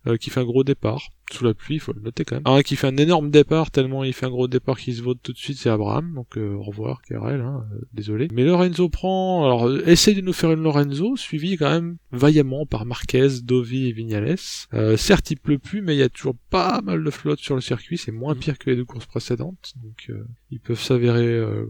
[0.07, 2.43] Euh, qui fait un gros départ sous la pluie, il faut le noter quand même.
[2.45, 5.17] Un qui fait un énorme départ tellement il fait un gros départ qu'il se vote
[5.23, 6.13] tout de suite, c'est Abraham.
[6.13, 8.27] Donc euh, au revoir KRL, hein, euh, désolé.
[8.31, 12.85] Mais Lorenzo prend, alors essaye de nous faire une Lorenzo, suivi quand même vaillamment par
[12.85, 14.35] Marquez, Dovi et Vignales.
[14.73, 17.55] Euh, certes il pleut plus, mais il y a toujours pas mal de flotte sur
[17.55, 18.39] le circuit, c'est moins Mhm.
[18.39, 21.65] pire que les deux courses précédentes, donc euh, ils peuvent s'avérer euh,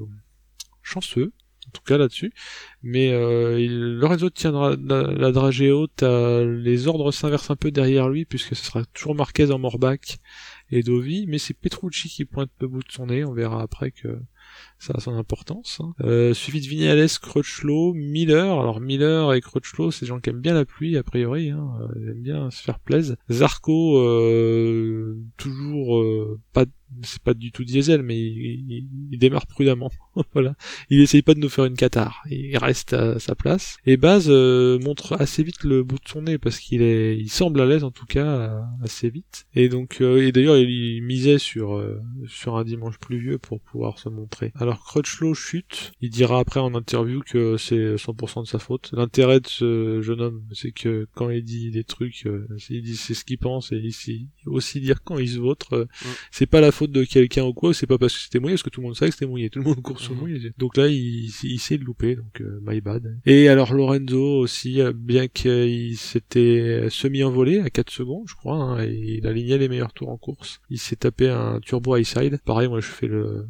[0.81, 1.31] chanceux.
[1.73, 2.31] Tout cas là-dessus,
[2.83, 8.09] mais euh, il- tiendra la, la dragée haute, euh, les ordres s'inversent un peu derrière
[8.09, 10.19] lui puisque ce sera toujours Marquez en Morbac
[10.69, 13.91] et Dovi, mais c'est Petrucci qui pointe le bout de son nez, on verra après
[13.91, 14.19] que
[14.83, 15.79] ça a son importance.
[15.81, 15.93] hein.
[16.01, 18.59] Euh, suivi de Vignales, Crutchlow, Miller.
[18.59, 21.67] Alors Miller et Crutchlow, c'est des gens qui aiment bien la pluie a priori, hein.
[21.81, 23.15] euh, ils aiment bien se faire plaisir.
[23.31, 26.65] Zarco, euh, toujours euh, pas,
[27.01, 29.89] c'est pas du tout diesel, mais il, il- il démarre prudemment.
[30.33, 30.55] voilà,
[30.89, 33.77] il essaye pas de nous faire une cathare, il reste à sa place.
[33.85, 37.29] Et Baz euh, montre assez vite le bout de son nez parce qu'il est, il
[37.29, 39.45] semble à l'aise en tout cas euh, assez vite.
[39.55, 43.59] Et donc, euh, et d'ailleurs il, il misait sur euh, sur un dimanche pluvieux pour
[43.61, 44.51] pouvoir se montrer.
[44.55, 48.89] Alors Crutchlow chute, il dira après en interview que c'est 100% de sa faute.
[48.93, 52.95] L'intérêt de ce jeune homme, c'est que quand il dit des trucs, euh, il dit
[52.95, 55.73] c'est ce qu'il pense et il sait aussi dire quand il se vautre.
[55.73, 55.85] euh,
[56.31, 58.63] c'est pas la faute de quelqu'un ou quoi, c'est pas parce que c'était mouillé, parce
[58.63, 60.19] que tout le monde savait que c'était mouillé, tout le monde court sur Mhm.
[60.19, 60.51] mouillé.
[60.57, 63.19] Donc là, il, il sait le louper, donc euh, my bad.
[63.25, 69.17] Et alors Lorenzo aussi, bien qu'il s'était semi-envolé à 4 secondes, je crois, hein, et
[69.19, 70.59] il alignait les meilleurs tours en course.
[70.69, 72.39] Il s'est tapé un turbo high side.
[72.45, 73.47] Pareil, moi je fais le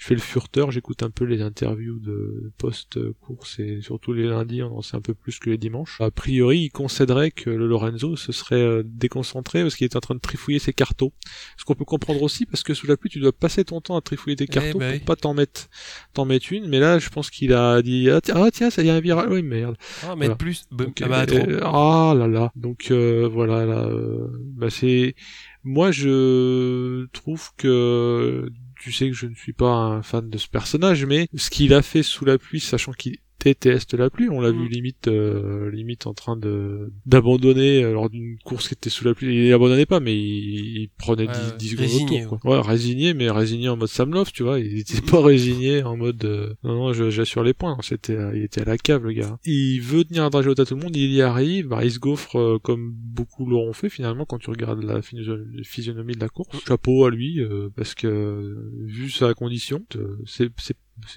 [0.00, 4.62] je fais le furteur, j'écoute un peu les interviews de post-course et surtout les lundis,
[4.62, 6.00] on en sait un peu plus que les dimanches.
[6.00, 10.00] A priori, il concéderait que le Lorenzo se serait euh, déconcentré parce qu'il est en
[10.00, 11.12] train de trifouiller ses cartons.
[11.58, 13.94] Ce qu'on peut comprendre aussi parce que sous la pluie, tu dois passer ton temps
[13.96, 15.00] à trifouiller tes Eh cartons bah pour oui.
[15.00, 15.68] pas t'en mettre,
[16.14, 16.66] t'en mettre une.
[16.66, 19.00] Mais là, je pense qu'il a dit ah tiens, ah, tiens, ça y a un
[19.00, 19.28] virage.
[19.30, 19.76] Oui merde.
[20.02, 20.34] Ah, mettre Voilà.
[20.36, 20.64] plus.
[20.72, 22.52] Donc, ah bah, euh, euh, ah là là.
[22.56, 23.84] Donc euh, voilà là.
[23.86, 25.14] euh, bah c'est
[25.62, 28.48] moi je trouve que
[28.80, 31.74] tu sais que je ne suis pas un fan de ce personnage, mais ce qu'il
[31.74, 34.62] a fait sous la pluie, sachant qu'il déteste la pluie, on l'a Mm.
[34.62, 39.04] vu limite euh, limite en train de d'abandonner euh, lors d'une course qui était sous
[39.04, 39.46] la pluie.
[39.48, 41.56] Il abandonnait pas, mais il, il prenait Ouais, 10, ouais.
[41.58, 42.40] 10 secondes Résigné, au tour.
[42.40, 42.56] Quoi.
[42.56, 44.58] Ouais, résigné, mais résigné en mode Sam Love, tu vois.
[44.60, 47.76] Il était pas résigné en mode euh, non non, j'assure les points.
[47.82, 49.38] C'était euh, il était à la cave le gars.
[49.44, 51.90] Il veut tenir un dragée haute à tout le monde, il y arrive, bah, il
[51.90, 56.20] se gaufre euh, comme beaucoup l'auront fait finalement quand tu regardes la physio- physionomie de
[56.20, 56.56] la course.
[56.66, 59.84] Chapeau à lui euh, parce que vu sa condition,
[60.26, 60.50] c'est-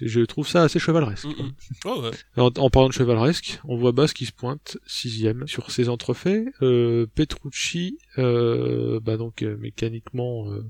[0.00, 1.24] je trouve ça assez chevaleresque.
[1.24, 1.52] Mm, mm.
[1.86, 2.10] Oh, ouais.
[2.36, 6.46] En, en parlant de chevaleresque, on voit Bass qui se pointe sixième sur ses entrefaits.
[6.62, 10.64] Euh, Petrucci, euh, bah donc euh, mécaniquement euh,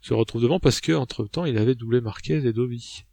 [0.00, 3.04] se retrouve devant parce que entre temps il avait doublé Marquez et Dovi.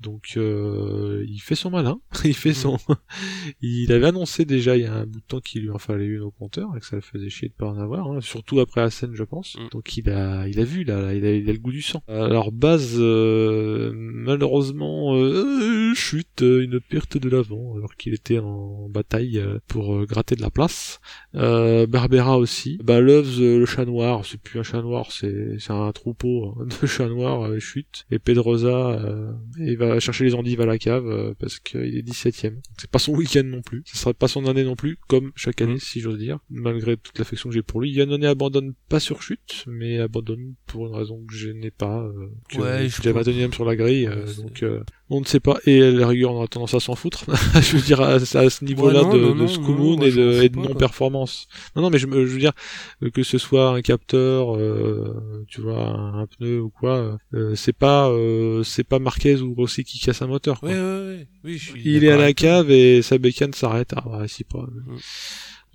[0.00, 2.78] Donc euh, il fait son malin, il fait son,
[3.62, 6.06] il avait annoncé déjà il y a un bout de temps qu'il lui en fallait
[6.06, 8.60] une au compteur et que ça le faisait chier de pas en avoir, hein, surtout
[8.60, 9.56] après Assen je pense.
[9.56, 9.68] Mm.
[9.72, 11.82] Donc il a, il a vu là, là, il, a, il a le goût du
[11.82, 12.02] sang.
[12.08, 18.88] Alors Baz euh, malheureusement euh, chute, euh, une perte de l'avant alors qu'il était en
[18.88, 21.00] bataille euh, pour euh, gratter de la place.
[21.34, 22.78] Euh, Barbera aussi.
[22.82, 26.66] Bah Loves le chat noir, c'est plus un chat noir, c'est c'est un troupeau hein,
[26.82, 28.06] de chats noirs euh, chute.
[28.10, 29.32] Et Pedrosa euh,
[29.86, 32.56] va chercher les endives à la cave euh, parce qu'il est 17ème.
[32.78, 33.82] C'est pas son week-end non plus.
[33.86, 36.38] Ce serait pas son année non plus, comme chaque année si j'ose dire.
[36.50, 40.86] Malgré toute l'affection que j'ai pour lui, Yannone abandonne pas sur chute, mais abandonne pour
[40.86, 42.02] une raison que je n'ai pas.
[42.02, 43.20] Euh, que Ouais, je comprends.
[43.22, 44.82] 21ème sur la grille, euh, Ouais, donc euh,
[45.16, 45.58] on ne sait pas.
[45.66, 47.24] Et à la rigueur, on a tendance à s'en foutre.
[47.60, 48.18] je veux dire à, à
[48.50, 51.48] ce niveau-là de, de Scoumoun et de, de non-performance.
[51.76, 52.52] Non, non, mais je, je veux dire
[53.12, 57.72] que ce soit un capteur, euh, tu vois, un, un pneu ou quoi, euh, c'est
[57.76, 60.60] pas, euh, c'est pas Marquez ou Rossi qui casse un moteur.
[60.60, 60.68] quoi.
[60.70, 61.28] Ouais, ouais, ouais.
[61.44, 63.92] Oui, je suis Il est à la cave et sa bécane s'arrête.
[63.96, 64.62] Ah, ouais, si pas.
[64.62, 64.96] Mm.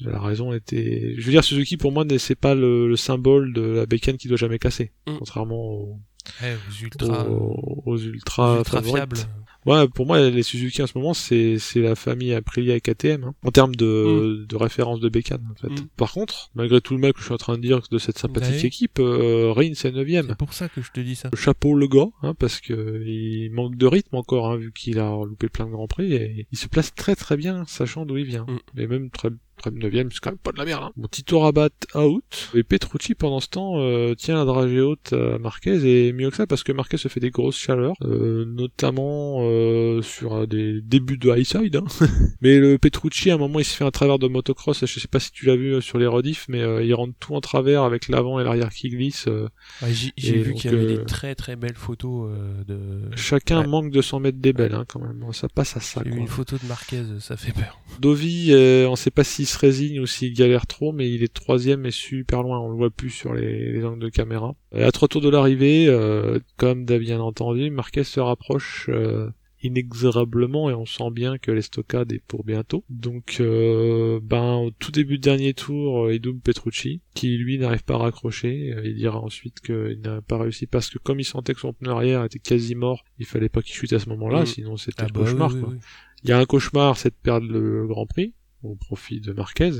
[0.02, 1.16] La raison était.
[1.18, 4.28] Je veux dire, Suzuki pour moi, c'est pas le, le symbole de la bécane qui
[4.30, 5.18] doit jamais casser, Mm.
[5.20, 6.00] contrairement aux,
[6.42, 8.96] Ouais, aux ultra, aux, aux aux ultra, ultra favorites.
[8.96, 9.18] fiables.
[9.66, 13.26] Ouais, pour moi, les Suzuki en ce moment, c'est c'est la famille Aprilia et KTM
[13.26, 15.46] hein, en termes de, de référence de bécane.
[15.52, 15.70] En fait.
[15.82, 15.88] Mm.
[15.98, 18.18] Par contre, malgré tout le mal que je suis en train de dire de cette
[18.18, 21.30] sympathique équipe, euh, Rins est 9 C'est pour ça que je te dis ça.
[21.36, 25.10] chapeau le gars, hein, parce que il manque de rythme encore, hein, vu qu'il a
[25.26, 28.26] loupé plein de grands prix, et il se place très très bien, sachant d'où il
[28.26, 28.46] vient.
[28.48, 28.60] Mm.
[28.76, 30.84] Mais même très très neuvième, c'est quand même pas de la merde.
[30.86, 30.92] Hein.
[30.98, 35.38] Bon, Tito Rabat out, et Petrucci pendant ce temps euh, tient la dragée haute à
[35.38, 39.40] Marquez, et mieux que ça, parce que Marquez se fait des grosses chaleurs, euh, notamment
[39.42, 41.76] euh, sur des débuts de high side.
[41.76, 41.86] Hein.
[42.42, 45.08] Mais le Petrucci, à un moment, il se fait un travers de motocross, je sais
[45.08, 48.08] pas si tu l'as vu sur les rediffs, mais il rentre tout en travers avec
[48.08, 49.28] l'avant et l'arrière qui glissent.
[49.28, 49.48] euh,
[49.82, 52.30] Ouais, J'ai j'ai vu qu'il y avait des très très belles photos
[52.68, 52.80] de.
[53.16, 53.68] Chacun Ouais.
[53.68, 55.22] manque de s'en mettre des belles, hein, quand même.
[55.34, 56.02] Ça passe à ça.
[56.02, 56.12] Quoi.
[56.12, 57.80] une photo de Marquez, ça fait peur.
[58.00, 58.52] Dovi,
[58.88, 61.92] on sait pas s'il se résigne ou s'il galère trop, mais il est troisième et
[61.92, 62.60] super loin.
[62.60, 64.56] On le voit plus sur les, les angles de caméra.
[64.74, 69.30] Et à trois tours de l'arrivée, euh, comme bien entendu, Marquez se rapproche euh,
[69.62, 72.84] inexorablement et on sent bien que l'estocade est pour bientôt.
[72.90, 77.58] Donc, euh, ben, au tout début de dernier tour, euh, il double Petrucci, qui lui
[77.58, 78.74] n'arrive pas à raccrocher.
[78.76, 81.74] Euh, Il dira ensuite qu'il n'a pas réussi parce que comme il sentait que son
[81.74, 84.46] pneu arrière était quasi mort, il fallait pas qu'il chute à ce moment-là, Mm.
[84.46, 85.50] sinon c'était Ah le bah cauchemar.
[85.50, 85.74] oui, oui, quoi.
[85.74, 85.80] oui.
[86.24, 89.72] Il y a un cauchemar, c'est de perdre le Grand Prix au profit de Marquez.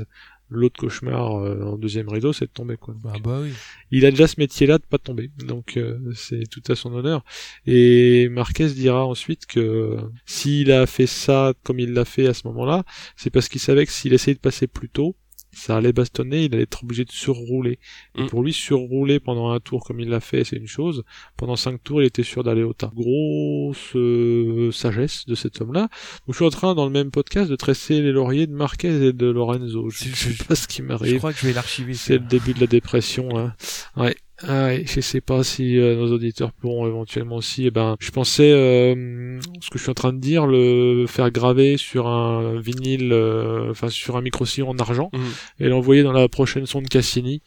[0.52, 2.96] L'autre cauchemar euh, en deuxième rideau, c'est de tomber quoi.
[3.04, 3.52] Ah bah oui.
[3.92, 7.24] Il a déjà ce métier-là de pas tomber, donc euh, c'est tout à son honneur.
[7.66, 12.48] Et Marquez dira ensuite que s'il a fait ça comme il l'a fait à ce
[12.48, 15.14] moment-là, c'est parce qu'il savait que s'il essayait de passer plus tôt,
[15.52, 17.78] ça allait bastonner, il allait être obligé de surrouler.
[18.16, 18.26] Et Mm.
[18.28, 21.02] pour lui, surrouler pendant un tour comme il l'a fait, c'est une chose.
[21.36, 22.90] Pendant cinq tours, il était sûr d'aller au tas.
[22.94, 25.82] Grosse euh, sagesse de cet homme-là.
[25.82, 29.06] Donc je suis en train, dans le même podcast, de tresser les lauriers de Marquez
[29.08, 29.90] et de Lorenzo.
[29.90, 31.18] Je Je- sais je- pas ce qui Je m'arrive.
[31.18, 31.94] crois que je vais l'archiver.
[31.94, 33.36] C'est le début de la dépression.
[33.38, 33.54] Hein.
[33.96, 34.16] Ouais.
[34.46, 37.66] Ah ouais, je sais pas si euh, nos auditeurs pourront éventuellement aussi.
[37.66, 41.30] Eh ben, je pensais euh, ce que je suis en train de dire, le faire
[41.30, 45.20] graver sur un vinyle, euh, enfin sur un micro en argent, Mhm.
[45.60, 47.42] et l'envoyer dans la prochaine sonde Cassini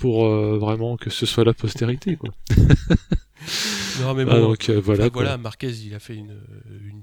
[0.00, 2.16] pour euh, vraiment que ce soit la postérité.
[2.16, 2.30] Quoi.
[4.02, 4.32] Non mais bon.
[4.34, 5.04] Ah, donc euh, voilà.
[5.04, 6.36] Enfin, voilà, Marquez, il a fait une,
[6.84, 7.02] une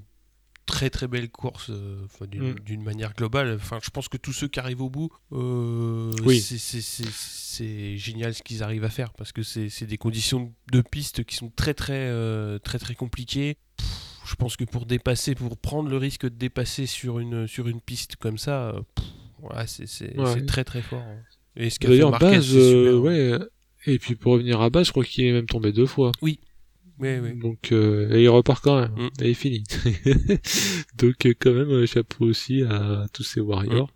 [0.66, 2.54] très très belle course euh, d'une Mm.
[2.60, 3.54] d'une manière globale.
[3.56, 6.40] Enfin, je pense que tous ceux qui arrivent au bout, euh, Oui.
[6.40, 11.36] c'est- génial ce qu'ils arrivent à faire parce que c'est des conditions de piste qui
[11.36, 13.56] sont très très euh, très très compliquées.
[13.78, 13.86] Pff,
[14.28, 17.80] je pense que pour dépasser, pour prendre le risque de dépasser sur une sur une
[17.80, 18.74] piste comme ça,
[19.66, 20.44] c'est Ouais.
[20.46, 21.00] très très fort.
[21.00, 21.16] hein.
[21.56, 22.98] Et ce qu'a fait D'ailleurs, Marquez, base, super, hein.
[22.98, 23.38] ouais.
[23.86, 26.12] Et puis pour revenir à base, je crois qu'il est même tombé deux fois.
[26.20, 26.40] Oui,
[27.00, 27.38] oui.
[27.38, 28.92] Donc euh, et il repart quand même.
[28.96, 29.22] Mm.
[29.24, 29.64] Et il finit.
[30.98, 33.90] Donc euh, quand même euh, chapeau aussi à tous ces warriors.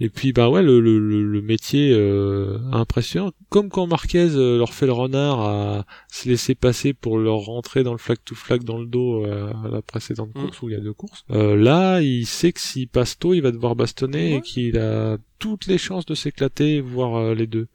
[0.00, 3.30] Et puis bah ouais le, le, le- métier euh, impressionnant.
[3.50, 7.84] Comme quand Marquez euh, leur fait le renard à se laisser passer pour leur rentrer
[7.84, 10.40] dans le flag to flag dans le dos à la précédente Mm.
[10.40, 11.24] course où il y a deux courses.
[11.30, 14.38] Euh, là il sait que s'il passe tôt il va devoir bastonner Ouais.
[14.38, 17.68] et qu'il a toutes les chances de s'éclater voire les deux.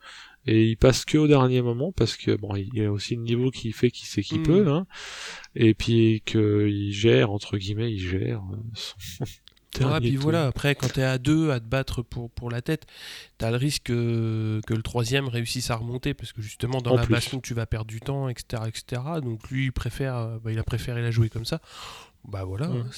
[0.47, 3.21] Et il passe que au dernier moment parce que bon, il y a aussi le
[3.21, 4.43] niveau qui fait qu'il sait qu'il Mm.
[4.43, 4.88] peut, hein.
[5.55, 9.25] Et puis qu'il gère entre guillemets, il gère euh, son
[9.99, 10.23] puis tour.
[10.23, 12.86] voilà, après, quand t'es à deux à te battre pour, pour la tête,
[13.38, 16.95] t'as le risque que, que le troisième réussisse à remonter, parce que justement, dans En
[16.95, 17.12] la plus.
[17.12, 18.63] baston, tu vas perdre du temps, etc.
[18.67, 19.01] etc.
[19.21, 21.62] Donc lui, il, préfère, euh, bah, il a préféré la jouer comme ça.
[22.27, 22.89] Bah voilà, Mm.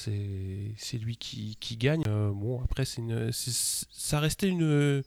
[0.77, 2.03] c'est lui qui, qui gagne.
[2.07, 5.03] Euh, bon, après, c'est ça restait une,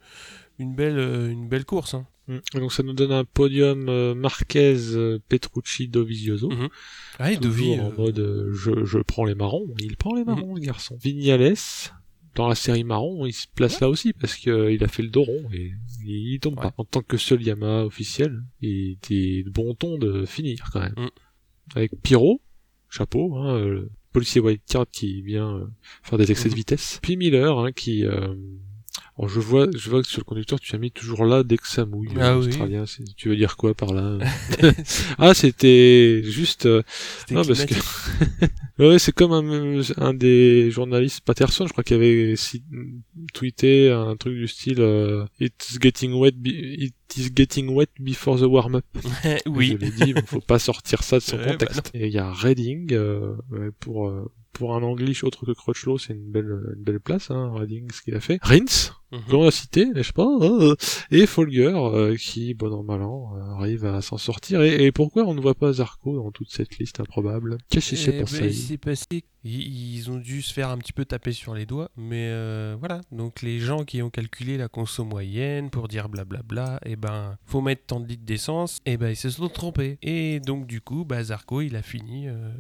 [0.58, 1.94] une, belle, euh, une belle course.
[1.94, 2.06] hein.
[2.28, 2.36] Mm.
[2.54, 6.48] Et donc ça nous donne un podium euh, Marquez, euh, Petrucci, Dovizioso.
[6.50, 6.68] Mhm.
[7.20, 9.74] Ouais, Toujours Dovi, en euh, mode euh, je, je prends les marrons.
[9.80, 10.96] Il prend les marrons, le garçon.
[11.02, 11.54] Vignales,
[12.34, 15.02] dans la série marron, il se place là aussi parce que euh, il a fait
[15.02, 15.72] le dos rond et
[16.04, 16.62] il tombe Ouais.
[16.62, 16.74] pas.
[16.78, 20.94] En tant que seul Yamaha officiel, il était de bon ton de finir quand même.
[20.96, 21.08] Mm.
[21.74, 22.40] Avec Pyro,
[22.88, 25.66] chapeau, hein, euh, le policier wildcard qui vient euh,
[26.02, 26.58] faire des excès de Mhm.
[26.58, 27.00] vitesse.
[27.02, 28.04] Puis Miller, hein, qui...
[29.18, 31.58] Alors je vois, je vois que sur le conducteur tu as mis toujours là dès
[31.58, 32.08] que ça mouille.
[32.18, 32.48] Ah euh, oui.
[32.48, 32.84] Australien,
[33.16, 34.18] tu veux dire quoi par là
[35.18, 36.66] Ah, c'était juste.
[36.66, 36.82] euh,
[37.30, 37.74] non, parce que
[38.78, 42.34] ouais, c'est comme un, un des journalistes Patterson, je crois qu'il avait
[43.34, 48.44] tweeté un truc du style euh, It's getting wet, it is getting wet before the
[48.44, 48.84] warm up.
[49.46, 49.76] oui.
[49.78, 51.90] Je l'ai dit, faut pas sortir ça de son contexte.
[51.92, 53.36] Et il y a Reading euh,
[53.80, 57.52] pour euh, pour un English autre que Crutchlow, c'est une belle une belle place, hein,
[57.54, 58.38] Reading, ce qu'il a fait.
[58.42, 58.92] Rins.
[59.32, 60.74] On l'a cité, n'est-ce pas euh,
[61.10, 64.62] Et Folger, euh, qui, bon an mal an, euh, arrive à s'en sortir.
[64.62, 67.58] Et, et pourquoi on ne voit pas Zarco dans toute cette liste improbable?
[67.68, 68.40] Qu'est-ce qui s'est Eh passé?
[68.40, 71.66] ben, il s'est passé ils, ont dû se faire un petit peu taper sur les
[71.66, 73.00] doigts, mais euh, voilà.
[73.10, 77.60] Donc les gens qui ont calculé la conso moyenne pour dire blablabla, et ben faut
[77.60, 79.98] mettre tant de litres d'essence, et ben ils se sont trompés.
[80.02, 82.50] Et donc du coup, bah, Zarco il a fini euh,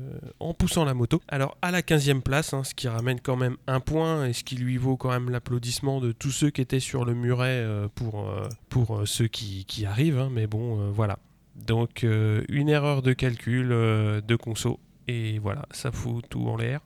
[0.40, 1.20] en poussant la moto.
[1.28, 4.42] Alors à la 15e place, hein, ce qui ramène quand même un point et ce
[4.42, 7.86] qui lui vaut quand même l'applaudissement de tous ceux qui étaient sur le muret euh,
[7.94, 10.18] pour, euh, pour euh, ceux qui, qui arrivent.
[10.18, 11.20] hein, mais bon, voilà.
[11.54, 16.80] Donc une erreur de calcul de conso et voilà, ça fout tout en l'air.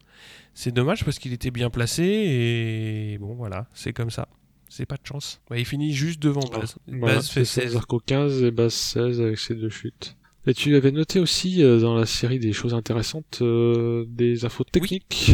[0.54, 4.28] C'est dommage parce qu'il était bien placé et bon voilà, c'est comme ça.
[4.68, 5.40] C'est pas de chance.
[5.54, 6.76] Il finit juste devant Baz.
[6.88, 7.72] Voilà, Baz fait c'est ça, 16.
[7.74, 10.16] Zarco 15 et Baz 16 avec ses deux chutes.
[10.48, 14.62] Et tu avais noté aussi euh, dans la série des choses intéressantes, euh, des infos
[14.62, 15.32] techniques?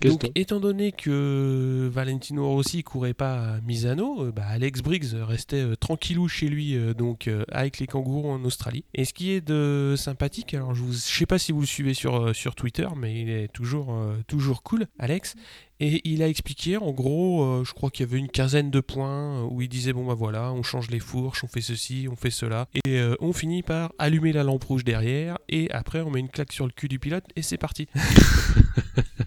[0.00, 5.62] Donc, étant donné que Valentino Rossi courait pas à Misano, euh, bah, Alex Briggs restait
[5.62, 8.84] euh, tranquillou chez lui, euh, donc avec les kangourous en Australie.
[8.94, 11.94] Et ce qui est de sympathique, alors je, je sais pas si vous le suivez
[11.94, 13.94] sur, sur Twitter, mais il est toujours,
[14.26, 15.34] toujours cool, Alex.
[15.82, 18.80] Et il a expliqué, en gros, euh, je crois qu'il y avait une quinzaine de
[18.80, 22.16] points où il disait bon bah voilà, on change les fourches, on fait ceci, on
[22.16, 26.10] fait cela, et euh, on finit par allumer la lampe rouge derrière, et après on
[26.10, 27.88] met une claque sur le cul du pilote et c'est parti.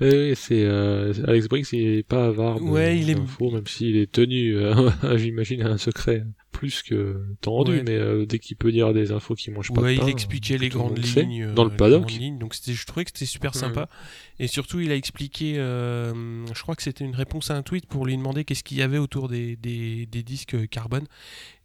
[0.00, 3.66] Eh c'est euh, Alex Briggs, il est pas avare de- Ouais, il est- d'infos, même
[3.66, 4.74] s'il est tenu, euh,
[5.16, 7.82] j'imagine, à un secret plus que tendu, Ouais.
[7.84, 10.58] mais euh, dès qu'il peut dire des infos qui mangent pas de pain, il expliquait
[10.58, 12.10] les le grandes sait, lignes dans le paddock.
[12.10, 12.38] lignes.
[12.38, 13.60] donc je trouvais que c'était super Mhm.
[13.60, 13.88] sympa.
[14.38, 18.06] Et surtout, il a expliqué, je crois que c'était une réponse à un tweet pour
[18.06, 21.04] lui demander qu'est-ce qu'il y avait autour des, des, des disques carbone.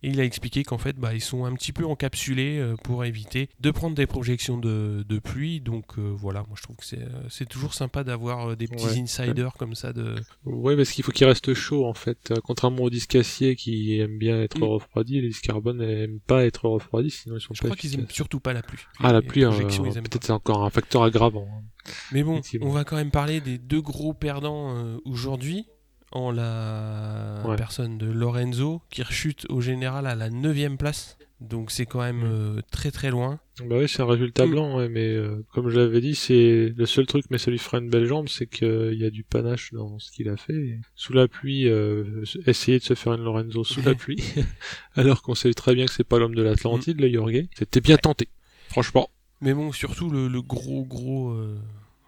[0.03, 3.03] Et il a expliqué qu'en fait, bah, ils sont un petit peu encapsulés euh, pour
[3.03, 5.59] éviter de prendre des projections de, de pluie.
[5.59, 8.99] Donc euh, voilà, moi je trouve que c'est, euh, toujours sympa d'avoir des petits Ouais.
[8.99, 9.93] insiders comme ça.
[9.93, 10.13] De...
[10.45, 12.31] Ouais, parce qu'il faut qu'il reste chaud en fait.
[12.43, 14.63] Contrairement aux disques acier qui aiment bien être Mm.
[14.65, 17.93] refroidis, les disques carbone n'aiment pas être refroidis, sinon ils sont Je pas crois qu'ils
[17.95, 18.15] aiment efficaces.
[18.15, 18.81] surtout pas la pluie.
[18.99, 19.49] Ah, la pluie, pas.
[19.51, 21.47] peut-être c'est encore un facteur aggravant.
[21.51, 21.63] hein.
[22.11, 25.65] Mais bon, on va quand même parler des deux gros perdants aujourd'hui,
[26.11, 27.55] en la Ouais.
[27.55, 31.17] personne de Lorenzo, qui rechute au général à la 9 place.
[31.39, 32.31] Donc c'est quand même Mm.
[32.31, 33.39] euh, très très loin.
[33.63, 34.49] Bah oui, c'est un résultat Mm.
[34.51, 37.59] blanc, ouais, mais euh, comme je l'avais dit, c'est le seul truc, mais ça lui
[37.59, 40.53] fera une belle jambe, c'est qu'il y a du panache dans ce qu'il a fait.
[40.55, 44.17] Et sous la pluie, euh, essayer de se faire une Lorenzo sous la pluie,
[44.95, 47.43] alors qu'on sait très bien que c'est pas l'homme de l'Atlantide, le Jorge.
[47.55, 48.29] C'était bien tenté,
[48.69, 49.09] franchement.
[49.41, 51.55] Mais bon, surtout le, le gros gros euh,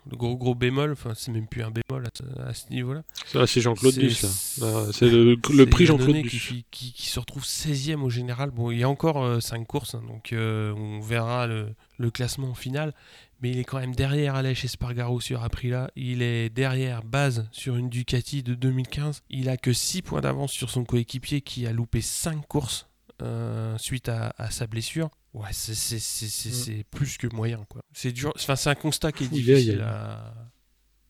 [0.09, 2.05] le gros gros bémol, enfin c'est même plus un bémol
[2.39, 3.03] à, ce niveau-là.
[3.45, 4.85] C'est Jean-Claude Duss, là.
[4.91, 5.35] C'est le,
[5.65, 6.53] prix Jean-Claude Duss.
[6.71, 8.51] Qui, qui, se retrouve 16ème au général.
[8.51, 12.93] Bon, il y a encore 5 courses, hein, donc on verra le, le, classement final
[13.41, 15.89] mais il est quand même derrière Aleix Espargaro sur Aprilia.
[15.95, 19.21] Il est derrière Baz sur une Ducati de 2015.
[19.29, 22.87] Il a que 6 points d'avance sur son coéquipier qui a loupé 5 courses
[23.21, 25.09] euh, suite à, sa blessure.
[25.33, 27.65] Ouais, c'est plus que moyen.
[27.69, 27.81] quoi.
[27.93, 28.33] C'est dur.
[28.35, 30.33] Enfin, c'est un constat qui est difficile à,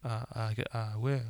[0.04, 1.22] à, à, ouais,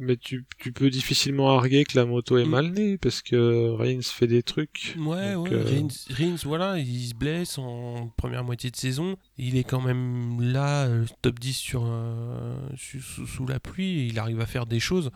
[0.00, 2.48] mais tu, tu, peux difficilement arguer que la moto est mm.
[2.48, 4.94] mal née parce que Reigns fait des trucs.
[4.96, 5.52] Ouais, ouais.
[5.52, 9.16] Euh, Reigns, voilà, il se blesse en première moitié de saison.
[9.38, 14.18] Il est quand même là, euh, top 10 sur, euh, sous, la pluie et il
[14.20, 15.10] arrive à faire des choses.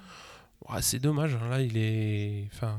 [0.69, 1.35] Ouais, c'est dommage.
[1.37, 2.49] Hein, là, il est.
[2.53, 2.77] Enfin,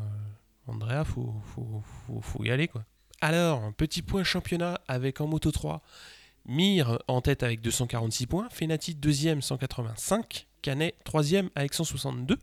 [0.68, 2.84] Andrea, faut, faut, faut, faut, y aller quoi.
[3.26, 5.82] Alors, petit point championnat avec en moto 3.
[6.46, 12.38] Mir en tête avec 246 points, Fenati deuxième 185, Canet troisième avec 162.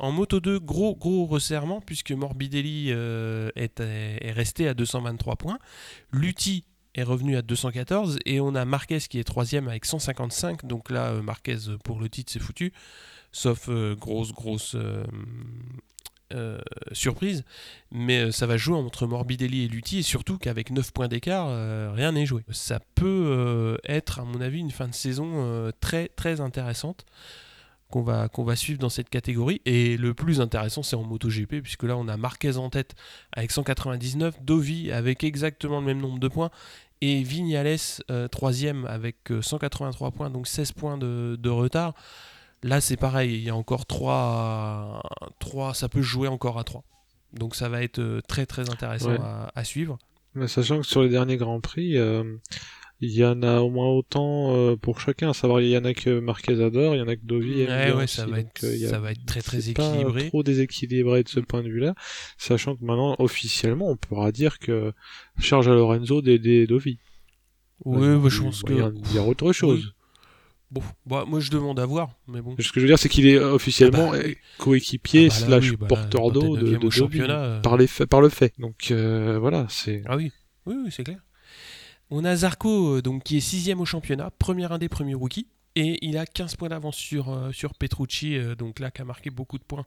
[0.00, 3.80] En moto 2, gros gros resserrement puisque Morbidelli euh, est,
[4.32, 5.60] resté à 223 points.
[6.10, 6.64] Lutti
[6.96, 10.66] est revenu à 214 et on a Marquez qui est troisième avec 155.
[10.66, 12.72] Donc là, euh, Marquez pour le titre c'est foutu.
[13.30, 14.74] Sauf euh, grosse grosse
[16.92, 17.44] surprise,
[17.90, 21.46] mais euh, ça va jouer entre Morbidelli et Lutti, et surtout qu'avec 9 points d'écart,
[21.48, 22.42] euh, rien n'est joué.
[22.50, 27.04] Ça peut être, à mon avis, une fin de saison très très intéressante
[27.90, 29.62] qu'on va, suivre dans cette catégorie.
[29.64, 32.94] Et le plus intéressant, c'est en MotoGP, puisque là, on a Marquez en tête
[33.32, 36.50] avec 199, Dovi avec exactement le même nombre de points,
[37.00, 37.78] et Vignales
[38.30, 41.94] troisième avec 183 points, donc 16 points de retard.
[42.62, 45.00] Là, c'est pareil, il y a encore 3,
[45.38, 46.84] 3, ça peut jouer encore à 3.
[47.32, 49.16] Donc ça va être euh, très très intéressant
[49.54, 49.98] à, suivre.
[50.34, 52.36] Mais sachant que sur les derniers Grands Prix, euh,
[53.00, 55.30] il y en a au moins autant euh, pour chacun.
[55.30, 57.64] À savoir, il y en a que Marquez adore, il y en a que Dovi
[57.64, 60.24] ouais, ouais, ça, va être, ça va être très très équilibré.
[60.24, 61.94] Pas trop déséquilibré de ce point de vue-là.
[62.38, 64.92] Sachant que maintenant, officiellement, on pourra dire que
[65.38, 66.98] charge à Lorenzo d'aider Dovi.
[67.84, 68.72] Oui, bah, je pense que.
[68.72, 69.94] Il y a autre chose.
[70.70, 72.54] Bon, bah, moi je demande à voir, mais bon.
[72.58, 74.24] Ce que je veux dire, c'est qu'il est officiellement ah bah,
[74.58, 77.60] coéquipier ah bah slash porteur d'eau de, de championnat euh.
[77.60, 78.52] par, les par le fait.
[78.58, 80.02] Donc euh, voilà, c'est.
[80.06, 80.30] Ah oui,
[80.66, 81.20] oui, oui c'est clair.
[82.10, 85.46] On a Zarco, euh, donc, qui est sixième au championnat, premier un des premiers rookies,
[85.74, 89.58] et il a 15 points d'avance sur, sur Petrucci, donc là qui a marqué beaucoup
[89.58, 89.86] de points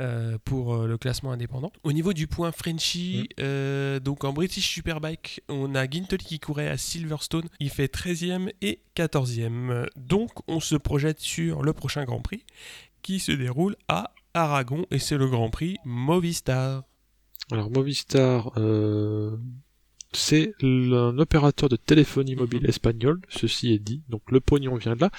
[0.00, 1.72] euh, pour euh, le classement indépendant.
[1.84, 3.40] Au niveau du point Frenchy, mm.
[3.40, 7.48] euh, donc en British Superbike, on a Gintoli qui courait à Silverstone.
[7.60, 9.86] Il fait 13e et 14e.
[9.94, 12.42] Donc on se projette sur le prochain Grand Prix
[13.02, 16.82] qui se déroule à Aragon et c'est le Grand Prix Movistar.
[17.52, 18.50] Alors Movistar,
[20.12, 22.68] c'est un opérateur de téléphonie mobile mm-hmm.
[22.68, 25.10] espagnol, ceci est dit, donc le pognon vient de là.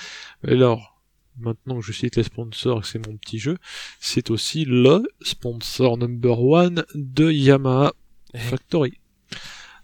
[0.46, 0.95] Alors,
[1.38, 3.58] maintenant que je cite les sponsors, c'est mon petit jeu,
[4.00, 7.94] c'est aussi le sponsor number one de Yamaha
[8.34, 8.40] eh.
[8.40, 9.00] Factory.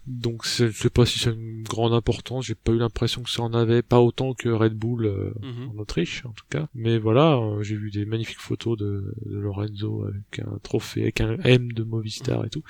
[0.06, 3.42] Donc je sais pas si c'est une grande importance, j'ai pas eu l'impression que ça
[3.42, 5.70] en avait, pas autant que Red Bull euh, mhm.
[5.70, 6.66] en Autriche en tout cas.
[6.74, 11.36] Mais voilà, euh, j'ai vu des magnifiques photos de, Lorenzo avec un trophée, avec un
[11.44, 12.64] M de Movistar et tout.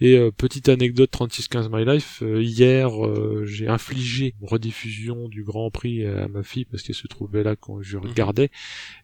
[0.00, 2.90] Et euh, petite anecdote 3615 My Life, hier
[3.44, 7.54] j'ai infligé une rediffusion du Grand Prix à ma fille parce qu'elle se trouvait là
[7.54, 8.06] quand je mhm.
[8.06, 8.50] regardais.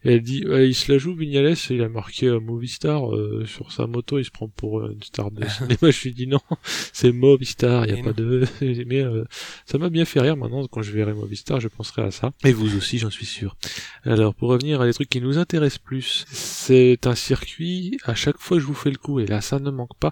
[0.03, 3.03] Et elle dit, il se la joue Vignales, il a marqué Movistar
[3.45, 5.77] sur sa moto, il se prend pour une star de cinéma.
[5.81, 6.41] je lui dis non,
[6.91, 8.45] c'est Movistar il a pas de.
[8.85, 9.23] Mais euh,
[9.65, 10.37] ça m'a bien fait rire.
[10.37, 12.31] Maintenant, quand je verrai Movistar, je penserai à ça.
[12.43, 13.55] Et vous aussi, j'en suis sûr.
[14.03, 17.97] Alors, pour revenir à des trucs qui nous intéressent plus, c'est un circuit.
[18.03, 20.11] À chaque fois, je vous fais le coup, et là, ça ne manque pas.